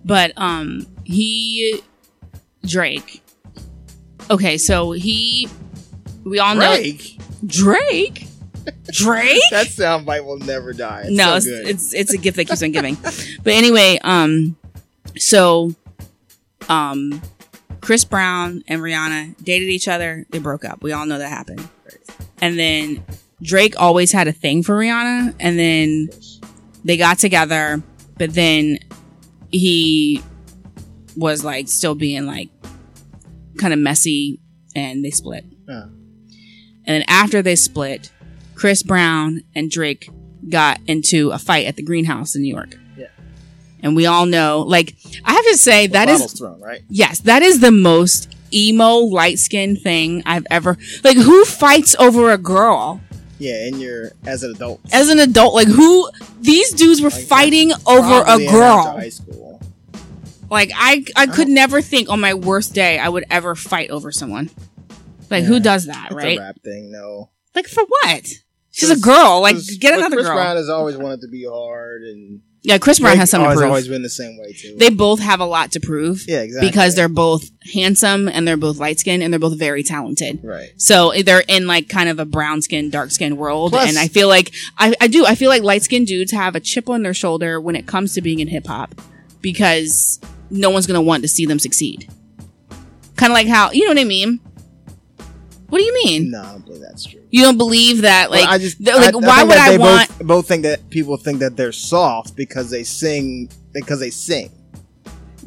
[0.07, 1.81] But um he
[2.65, 3.23] Drake.
[4.31, 5.49] Okay, so he
[6.25, 7.19] we all know Drake.
[7.47, 8.26] Drake,
[8.93, 9.41] Drake?
[9.51, 11.03] That soundbite will never die.
[11.07, 11.69] It's no, so it's, good.
[11.69, 12.95] it's it's a gift that keeps on giving.
[12.95, 14.57] but anyway, um
[15.17, 15.75] so
[16.69, 17.21] um
[17.81, 20.83] Chris Brown and Rihanna dated each other, they broke up.
[20.83, 21.69] We all know that happened.
[22.41, 23.05] And then
[23.43, 26.09] Drake always had a thing for Rihanna and then
[26.85, 27.83] they got together,
[28.19, 28.79] but then
[29.51, 30.23] he
[31.17, 32.51] was like still being like
[33.59, 34.41] kind of messy
[34.75, 35.45] and they split.
[35.69, 35.85] Yeah.
[35.85, 38.11] And then after they split,
[38.57, 40.11] Chris Brown and Drake
[40.49, 42.77] got into a fight at the greenhouse in New York.
[42.97, 43.07] Yeah.
[43.81, 46.83] And we all know, like, I have to say, that is thrown, right?
[46.89, 52.31] Yes, that is the most emo light skinned thing I've ever like who fights over
[52.31, 53.01] a girl
[53.41, 54.81] Yeah, and you're as an adult.
[54.93, 56.09] as an adult like who
[56.41, 59.61] these dudes were Like, fighting over a girl High school.
[60.49, 64.13] like I I could never think on my worst day I would ever fight over
[64.13, 64.49] someone
[65.29, 67.31] like who does that right a rap thing, no.
[67.57, 68.29] like for what
[68.77, 72.03] she's a girl Like get another Chris girl Brown has always wanted to be hard,
[72.03, 74.53] and yeah Chris Brown Drake has something to has prove always been the same way
[74.53, 74.77] too.
[74.79, 76.69] they both have a lot to prove yeah, exactly.
[76.69, 80.71] because they're both handsome and they're both light skinned and they're both very talented right.
[80.77, 83.73] So eh, they're in like kind of a brown skin, dark skin world.
[83.73, 86.55] Plus- and I feel like, I, I do, I feel like light skinned dudes have
[86.55, 89.01] a chip on their shoulder when it comes to being in hip hop
[89.41, 90.21] because
[90.51, 92.09] no one's going to want to see them succeed.
[93.17, 94.41] Kind of like how, you know what I mean?
[95.69, 96.31] What do you mean?
[96.31, 97.23] No, I don't believe that's true.
[97.31, 99.77] You don't believe that, like, Well, I just like, I- I why think would I
[99.79, 104.11] want, Both, both think that people think that they're soft because they sing because they
[104.11, 104.51] sing.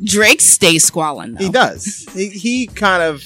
[0.03, 1.43] Drake stays squalling though?
[1.45, 2.05] He does.
[2.13, 3.23] he, he kind of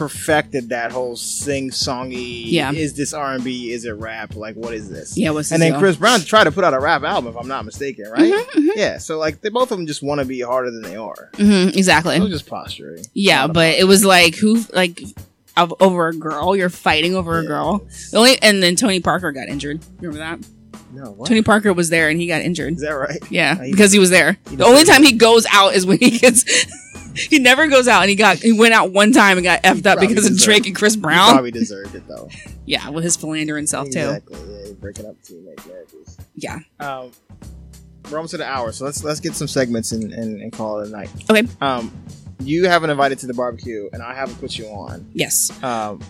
[0.00, 2.44] perfected that whole sing songy.
[2.46, 2.72] Yeah.
[2.72, 3.70] Is this R and B?
[3.70, 4.34] Is it rap?
[4.34, 5.16] Like what is this?
[5.18, 5.78] Yeah, what's and then deal?
[5.80, 8.32] Chris Brown tried to put out a rap album, if I'm not mistaken, right?
[8.32, 8.96] Mm-hmm, Yeah.
[8.96, 11.28] So like they both of them just want to be harder than they are.
[11.34, 12.16] Mhm, exactly.
[12.16, 13.04] It was just posturing.
[13.12, 15.02] Yeah, but it was like who like
[15.54, 16.56] of, over a girl.
[16.56, 17.86] You're fighting over a girl.
[18.10, 19.80] The only and then Tony Parker got injured.
[20.00, 20.48] Remember that?
[20.94, 21.28] No, what?
[21.28, 22.74] Tony Parker was there and he got injured.
[22.74, 23.20] is that right?
[23.30, 24.38] Yeah, he because he was there.
[24.48, 26.44] he The only time he goes out is when he gets.
[27.14, 29.86] He never goes out, and he got he went out one time and got effed
[29.86, 31.32] up because of Drake and Chris He Brown.
[31.32, 32.28] probably deserved it though.
[32.66, 33.98] Yeah, with his philandering self too.
[33.98, 34.38] exactly.
[34.48, 36.16] Yeah, breaking up teammate marriages.
[36.36, 36.60] Yeah.
[36.78, 37.10] Um,
[38.08, 40.78] we're almost at an hour, so let's let's get some segments and, and, and call
[40.80, 41.10] it a night.
[41.28, 41.48] Okay.
[41.60, 41.92] Um,
[42.38, 45.10] you haven't invited to the barbecue, and I haven't put you on.
[45.12, 45.50] Yes.
[45.64, 46.00] Um,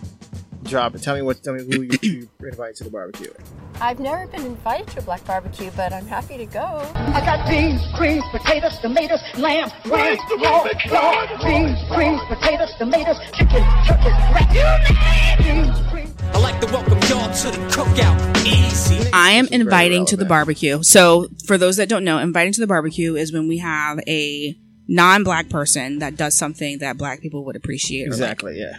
[0.63, 1.03] drop it.
[1.03, 1.43] Tell me what.
[1.43, 3.31] Tell me who you, you invited to the barbecue.
[3.79, 6.87] I've never been invited to a black barbecue, but I'm happy to go.
[6.95, 13.63] I got beans, creams, potatoes, tomatoes, lamb, ram, raw, raw, beans, creams, potatoes, tomatoes, chicken,
[13.87, 15.65] turkey, rat, you name.
[15.65, 16.13] Beans, creams.
[16.33, 18.45] I like to welcome y'all to the cookout.
[18.45, 19.09] Easy.
[19.13, 20.83] I am This is very inviting to the barbecue.
[20.83, 24.55] So, for those that don't know, inviting to the barbecue is when we have a
[24.87, 28.03] non-black person that does something that black people would appreciate.
[28.03, 28.13] or like.
[28.13, 28.59] Exactly.
[28.59, 28.77] Yeah.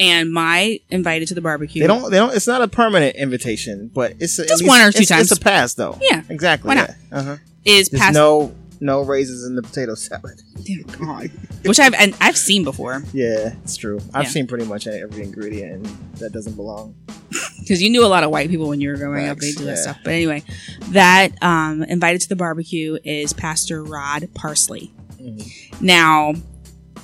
[0.00, 1.80] And my invited to the barbecue.
[1.80, 2.10] They don't.
[2.10, 2.34] They don't.
[2.34, 5.30] It's not a permanent invitation, but it's a, Just least- one or two it's, times.
[5.30, 5.96] It's a pass, though.
[6.00, 6.22] Yeah.
[6.28, 6.68] Exactly.
[6.68, 6.90] Why not?
[7.12, 7.36] Uh huh.
[7.64, 10.42] is There's past no no raises in the potato salad.
[10.64, 11.30] Dear God.
[11.64, 14.00] which I've and I've seen before Yeah, it's true.
[14.12, 14.30] I've Yeah.
[14.30, 15.86] seen pretty much every ingredient
[16.18, 16.94] that doesn't belong.
[17.60, 19.38] because you knew a lot of white people when you were growing up.
[19.38, 19.98] They do that stuff.
[20.04, 20.42] But anyway,
[20.88, 24.92] that um, invited to the barbecue is Pastor Rod Parsley.
[25.20, 25.86] Mm-hmm.
[25.86, 26.34] Now,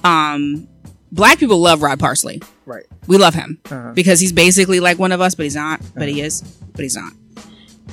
[0.05, 0.69] um,
[1.13, 2.43] black people love Rod Parsley.
[2.67, 2.85] Right.
[3.07, 3.93] We love him Uh-huh.
[3.95, 5.81] because he's basically like one of us, but he's not.
[5.95, 6.43] But he is,
[6.73, 7.13] but he's not.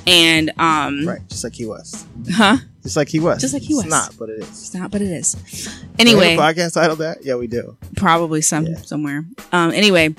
[0.06, 1.20] And um, Right.
[1.28, 2.06] Just like he was.
[2.32, 2.58] huh?
[2.82, 3.40] Just like he was.
[3.40, 3.90] Just like he It's was.
[3.90, 4.48] not, but it is.
[4.48, 5.32] It's not, but it is.
[5.32, 7.24] Do we have Anyway, podcast titled that?
[7.24, 7.76] Yeah, we do.
[7.96, 8.76] probably some Yeah.
[8.82, 9.24] somewhere.
[9.52, 10.14] Um, anyway,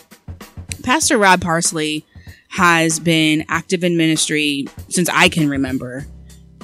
[0.84, 2.06] Pastor Rod Parsley
[2.50, 6.06] has been active in ministry since I can remember,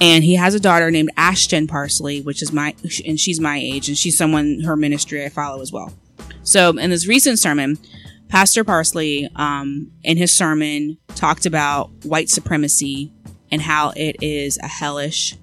[0.00, 2.74] and he has a daughter named Ashton Parsley, which is my,
[3.06, 5.92] and she's my age, and she's someone her ministry I follow as well.
[6.46, 7.76] So in this recent sermon,
[8.28, 13.12] Pastor Parsley, um, in his sermon, talked about white supremacy
[13.50, 15.36] and how it is a hellish,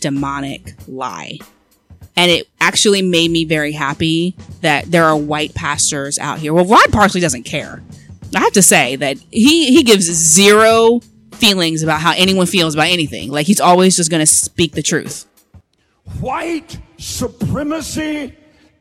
[0.00, 1.38] demonic lie.
[2.16, 6.54] And it actually made me very happy that there are white pastors out here.
[6.54, 7.82] Well, Rod Parsley doesn't care.
[8.34, 11.00] I have to say that he he gives zero
[11.34, 13.30] feelings about how anyone feels about anything.
[13.30, 15.26] Like he's always just going to speak the truth.
[16.20, 18.34] White supremacy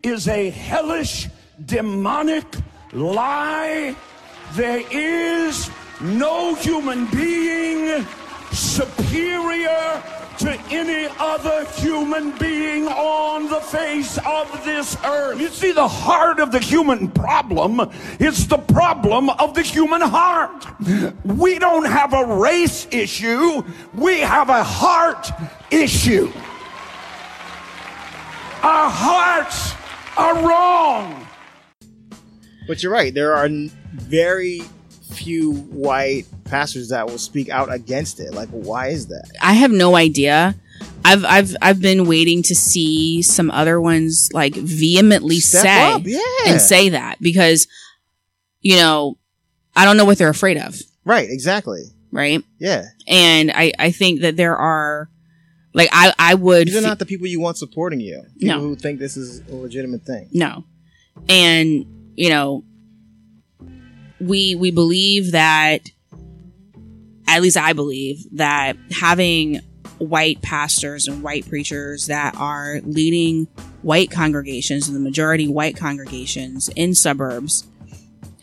[0.04, 1.28] is a hellish,
[1.66, 2.46] demonic
[2.94, 3.96] lie.
[4.54, 5.70] There is
[6.02, 8.06] no human being
[8.52, 10.04] superior
[10.38, 15.40] to any other human being on the face of this earth.
[15.40, 17.80] You see, the heart of the human problem
[18.20, 20.66] is the problem of the human heart.
[21.24, 23.64] We don't have a race issue,
[23.94, 25.30] we have a heart
[25.72, 26.32] issue.
[28.62, 29.74] Our hearts
[30.18, 31.25] are wrong.
[32.68, 33.14] But you're right.
[33.14, 33.48] There are
[33.94, 34.62] very
[35.14, 38.34] few white pastors that will speak out against it.
[38.34, 39.30] Like, why is that?
[39.42, 40.56] I have no idea.
[41.06, 46.02] I've I've I've been waiting to see some other ones like vehemently Step say up,
[46.06, 46.20] yeah.
[46.48, 47.68] and say that because
[48.62, 49.18] you know
[49.76, 51.84] I don't know what they're afraid of, Right, exactly.
[52.12, 52.44] right?
[52.60, 52.86] Yeah.
[53.08, 55.10] And I I think that there are
[55.74, 58.24] like I I would These are fe- not the people you want supporting you.
[58.40, 58.60] People No.
[58.62, 60.30] who think this is a legitimate thing.
[60.34, 60.64] No.
[61.30, 61.86] And,
[62.16, 62.64] you know,
[64.20, 65.90] we we believe that
[67.28, 69.62] at least I believe that having
[69.98, 73.48] white pastors and white preachers that are leading
[73.82, 77.68] white congregations, and the majority white congregations in suburbs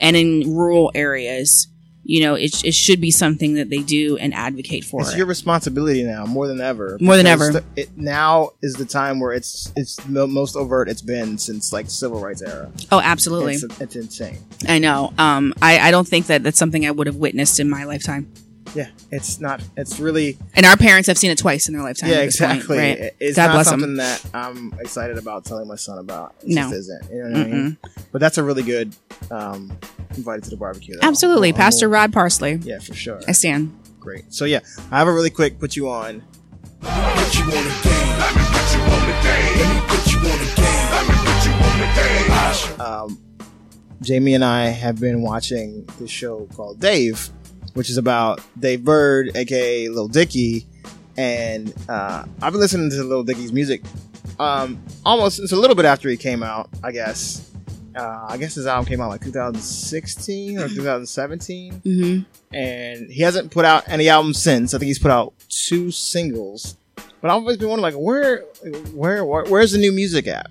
[0.00, 1.68] and in rural areas,
[2.04, 5.02] you know, it, it should be something that they do and advocate for.
[5.02, 5.18] It's it.
[5.18, 6.98] your responsibility now, more than ever.
[7.00, 7.52] More than ever.
[7.52, 11.72] the- it, now is the time where it's it's the most overt it's been since
[11.72, 12.70] like civil rights era.
[12.90, 13.54] oh, absolutely.
[13.54, 14.38] It's, it's insane.
[14.68, 15.12] I know.
[15.18, 18.32] Um, I, I don't think that that's something I would have witnessed in my lifetime.
[18.74, 19.60] Yeah, it's not.
[19.76, 22.10] It's really And our parents have seen it twice in their lifetime.
[22.10, 22.78] yeah, at this point, exactly.
[22.78, 23.12] right?
[23.20, 23.96] It's God not bless something them.
[23.96, 26.34] that I'm excited about telling my son about.
[26.42, 26.62] It No.
[26.62, 27.10] just isn't.
[27.12, 27.76] You know what I mean?
[28.12, 28.94] But that's a really good
[29.30, 29.76] um,
[30.16, 30.94] invited to the barbecue.
[30.94, 31.06] though.
[31.06, 32.60] Absolutely, I'm- I'm- Pastor Rod Parsley.
[32.62, 33.20] Yeah, for sure.
[33.28, 33.76] I stand.
[34.00, 34.32] Great.
[34.32, 34.60] So yeah,
[34.90, 36.22] I have a really quick put you on.
[36.80, 36.88] Put
[37.34, 38.18] you on the game.
[38.18, 39.58] Let me put you on the game.
[39.58, 40.90] Let me put you on the game.
[40.92, 42.80] Let me put you on the game.
[42.80, 43.18] um,
[44.02, 47.28] Jamie and I have been watching this show called Dave,
[47.74, 50.66] which is about Dave Burd, aka Lil Dicky,
[51.16, 53.82] and uh, I've been listening to Lil Dicky's music
[54.38, 56.68] um, almost since a little bit after he came out.
[56.82, 57.48] I guess.
[57.94, 62.54] Uh, I guess his album came out like 2016 or 2017, Mm-hmm.
[62.54, 64.72] and he hasn't put out any albums since.
[64.72, 68.44] I think he's put out two singles, but I've always been wondering, like, where,
[68.94, 70.46] where, where where's the new music at?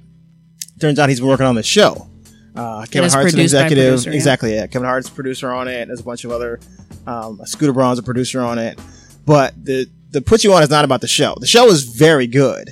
[0.80, 2.08] Turns out he's been working on the show.
[2.56, 4.16] Uh, Kevin Hart's an executive, producer, yeah.
[4.16, 4.54] exactly.
[4.54, 5.88] Yeah, Kevin Hart's producer on it.
[5.88, 6.60] There's a bunch of other.
[7.08, 8.80] Um, Scooter Braun's a producer on it,
[9.26, 11.36] but the the put you on is not about the show.
[11.40, 12.70] The show is very good,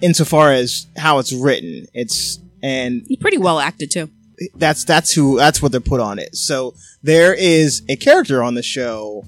[0.00, 1.86] insofar as how it's written.
[1.94, 4.10] It's and pretty well acted too.
[4.56, 6.36] that's that's who that's what they're put on it.
[6.36, 9.24] So there is a character on the show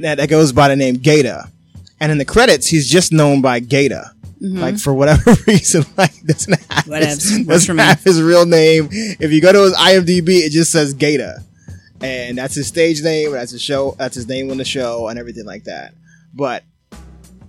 [0.00, 1.50] that, that goes by the name Gata,
[2.00, 4.10] and in the credits he's just known by Gata.
[4.40, 7.02] Like for whatever reason, like doesn't have Whatevs.
[7.38, 8.88] his, doesn't have his real name.
[8.90, 11.42] If you go to his IMDb, it just says Gata,
[12.00, 13.32] and that's his stage name.
[13.32, 13.94] That's his show.
[13.98, 15.94] That's his name on the show, and everything like that.
[16.34, 16.64] But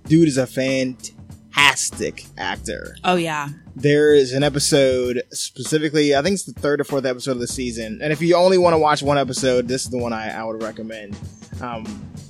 [0.04, 3.48] dude is a fantastic actor Oh yeah.
[3.74, 7.46] there is an episode specifically i think it's the third or fourth episode of the
[7.48, 10.30] season and if you only want to watch one episode this is the one i,
[10.30, 11.16] I would recommend
[11.60, 11.84] um,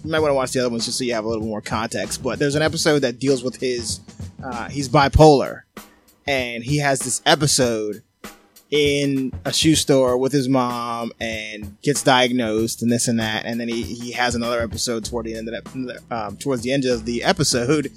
[0.04, 1.60] you might want to watch the other ones just so you have a little more
[1.60, 4.00] context but there's an episode that deals with his
[4.42, 5.62] uh, he's bipolar
[6.26, 8.02] and he has this episode
[8.70, 13.44] in a shoe store with his mom and gets diagnosed and this and that.
[13.46, 16.72] And then he, he has another episode toward the end of that um, towards the
[16.72, 17.92] end of the episode.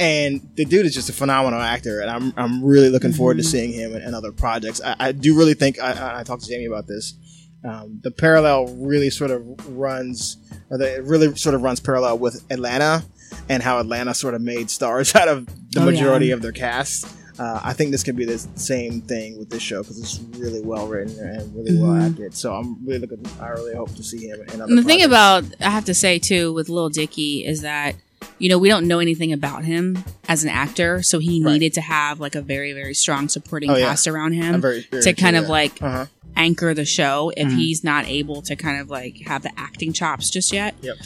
[0.00, 2.00] And the dude is just a phenomenal actor.
[2.00, 4.80] And i'm, I'm really looking forward to seeing him in, in other projects.
[4.82, 7.14] I, I do really think I, I- talked to jamie about this.
[7.62, 9.42] Um, the parallel really sort of
[9.76, 10.36] runs
[10.70, 13.02] or the, it really sort of runs parallel with atlanta
[13.48, 15.90] and how atlanta sort of made stars out of the Oh, yeah.
[15.90, 17.06] majority of their cast
[17.38, 20.60] uh, I think this could be the same thing with this show because it's really
[20.62, 22.10] well written and really well Mhm.
[22.10, 22.34] acted.
[22.34, 23.24] So I'm really looking.
[23.40, 24.64] I really hope to see him in other.
[24.70, 27.96] And the thing about I have to say too with Lil Dicky is that
[28.38, 31.52] you know we don't know anything about him as an actor, so he Right.
[31.54, 33.86] needed to have like a very very strong supporting Oh, yeah.
[33.88, 35.50] cast around him very- very to true, kind of yeah.
[35.50, 36.06] like Uh-huh.
[36.36, 37.56] anchor the show if Mhm.
[37.56, 40.74] he's not able to kind of like have the acting chops just yet.
[40.82, 40.96] Yep.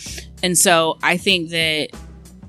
[0.43, 1.89] And so I think that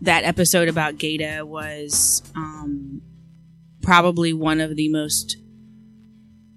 [0.01, 3.01] that episode about Gata was um,
[3.89, 5.35] probably one of the most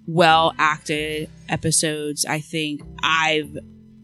[0.05, 3.57] well acted episodes I think I've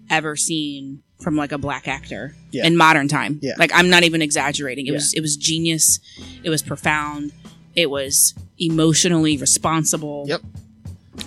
[0.09, 2.65] ever seen from like a black actor Yeah.
[2.65, 3.37] in modern time.
[3.43, 3.53] Yeah.
[3.59, 4.87] Like I'm not even exaggerating.
[4.87, 4.95] It Yeah.
[4.95, 5.99] was it was genius.
[6.43, 7.31] It was profound.
[7.75, 10.25] It was emotionally responsible.
[10.27, 10.41] Yep.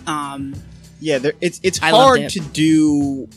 [0.09, 0.55] Um
[0.99, 2.31] Yeah, there, it's it's I hard it.
[2.31, 3.29] to do.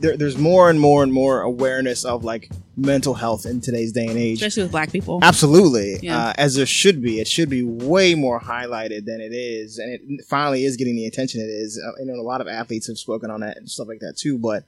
[0.00, 4.06] There, there's more and more and more awareness of like mental health in today's day
[4.06, 4.38] and age.
[4.38, 5.18] especially with black people.
[5.22, 6.28] Absolutely, Yeah.
[6.28, 7.20] uh, as there should be.
[7.20, 11.04] It should be way more highlighted than it is, and it finally is getting the
[11.06, 11.78] attention it is.
[11.78, 14.16] Uh, you know, a lot of athletes have spoken on that and stuff like that
[14.16, 14.38] too.
[14.38, 14.64] But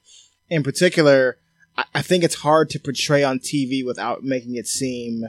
[0.50, 1.38] in particular,
[1.78, 5.24] I, I think it's hard to portray on TV without making it seem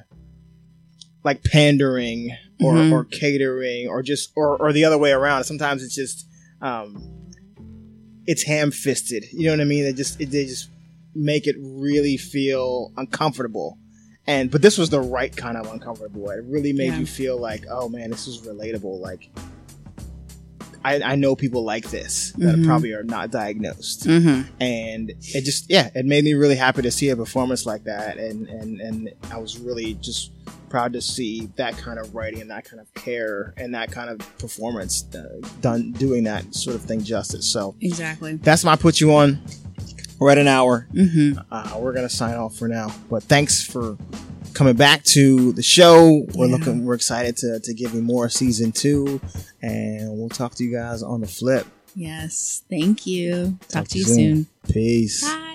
[1.23, 2.91] like pandering or, Mhm.
[2.91, 5.45] or catering or just or, or the other way around.
[5.45, 6.27] Sometimes it's just
[6.61, 7.01] um,
[8.27, 9.25] it's ham fisted.
[9.31, 9.83] You know what I mean?
[9.83, 10.69] They just it, they just
[11.15, 13.77] make it really feel uncomfortable.
[14.25, 16.29] And but this was the right kind of uncomfortable.
[16.29, 16.99] It really made Yeah.
[16.99, 18.99] you feel like, oh man, this is relatable.
[18.99, 19.29] Like
[20.85, 22.65] I, I know people like this that Mhm.
[22.65, 24.47] probably are not diagnosed Mhm.
[24.59, 28.17] and it just yeah it made me really happy to see a performance like that
[28.17, 30.31] and and and i was really just
[30.73, 34.09] proud to see that kind of writing and that kind of care and that kind
[34.09, 38.37] of performance uh, done doing that sort of thing justice so Exactly.
[38.37, 39.39] that's my put you on
[40.17, 41.37] we're at an hour Mm-hmm.
[41.51, 43.97] uh, we're gonna sign off for now but thanks for
[44.55, 46.55] coming back to the show we're Yeah.
[46.55, 49.21] looking we're excited to, to give you more season two
[49.61, 52.63] and we'll talk to you guys on the flip Yes.
[52.71, 53.59] Thank you.
[53.69, 54.47] Talk, to you soon.
[54.67, 55.52] peace Bye.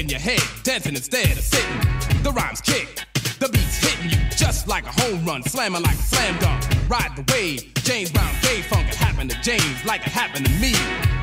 [0.00, 2.22] Shaking your head, dancing instead of sitting.
[2.22, 3.04] The rhymes kick,
[3.38, 6.64] the beats hitting you just like a home run, slamming like a slam dunk.
[6.88, 8.88] Ride the wave, James Brown gay funk.
[8.88, 10.72] It happened to James like it happened to me.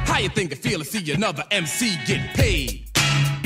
[0.06, 2.90] How you think it feel to see another MC get paid?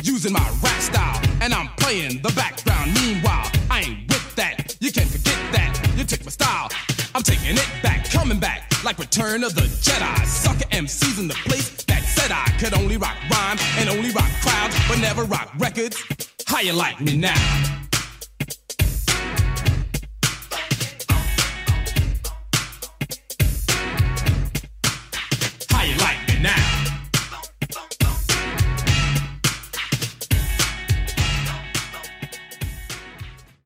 [0.03, 2.93] Using my rap style, and I'm playing the background.
[2.95, 4.75] Meanwhile, I ain't with that.
[4.79, 5.93] You can't forget that.
[5.95, 6.69] You took my style.
[7.13, 10.25] I'm taking it back, coming back like Return of the Jedi.
[10.25, 11.70] Sucker MCs in the place
[12.31, 16.01] I could only rock rhymes and only rock crowds, but never rock records.
[16.47, 17.79] How you like me now?
[26.41, 26.70] now.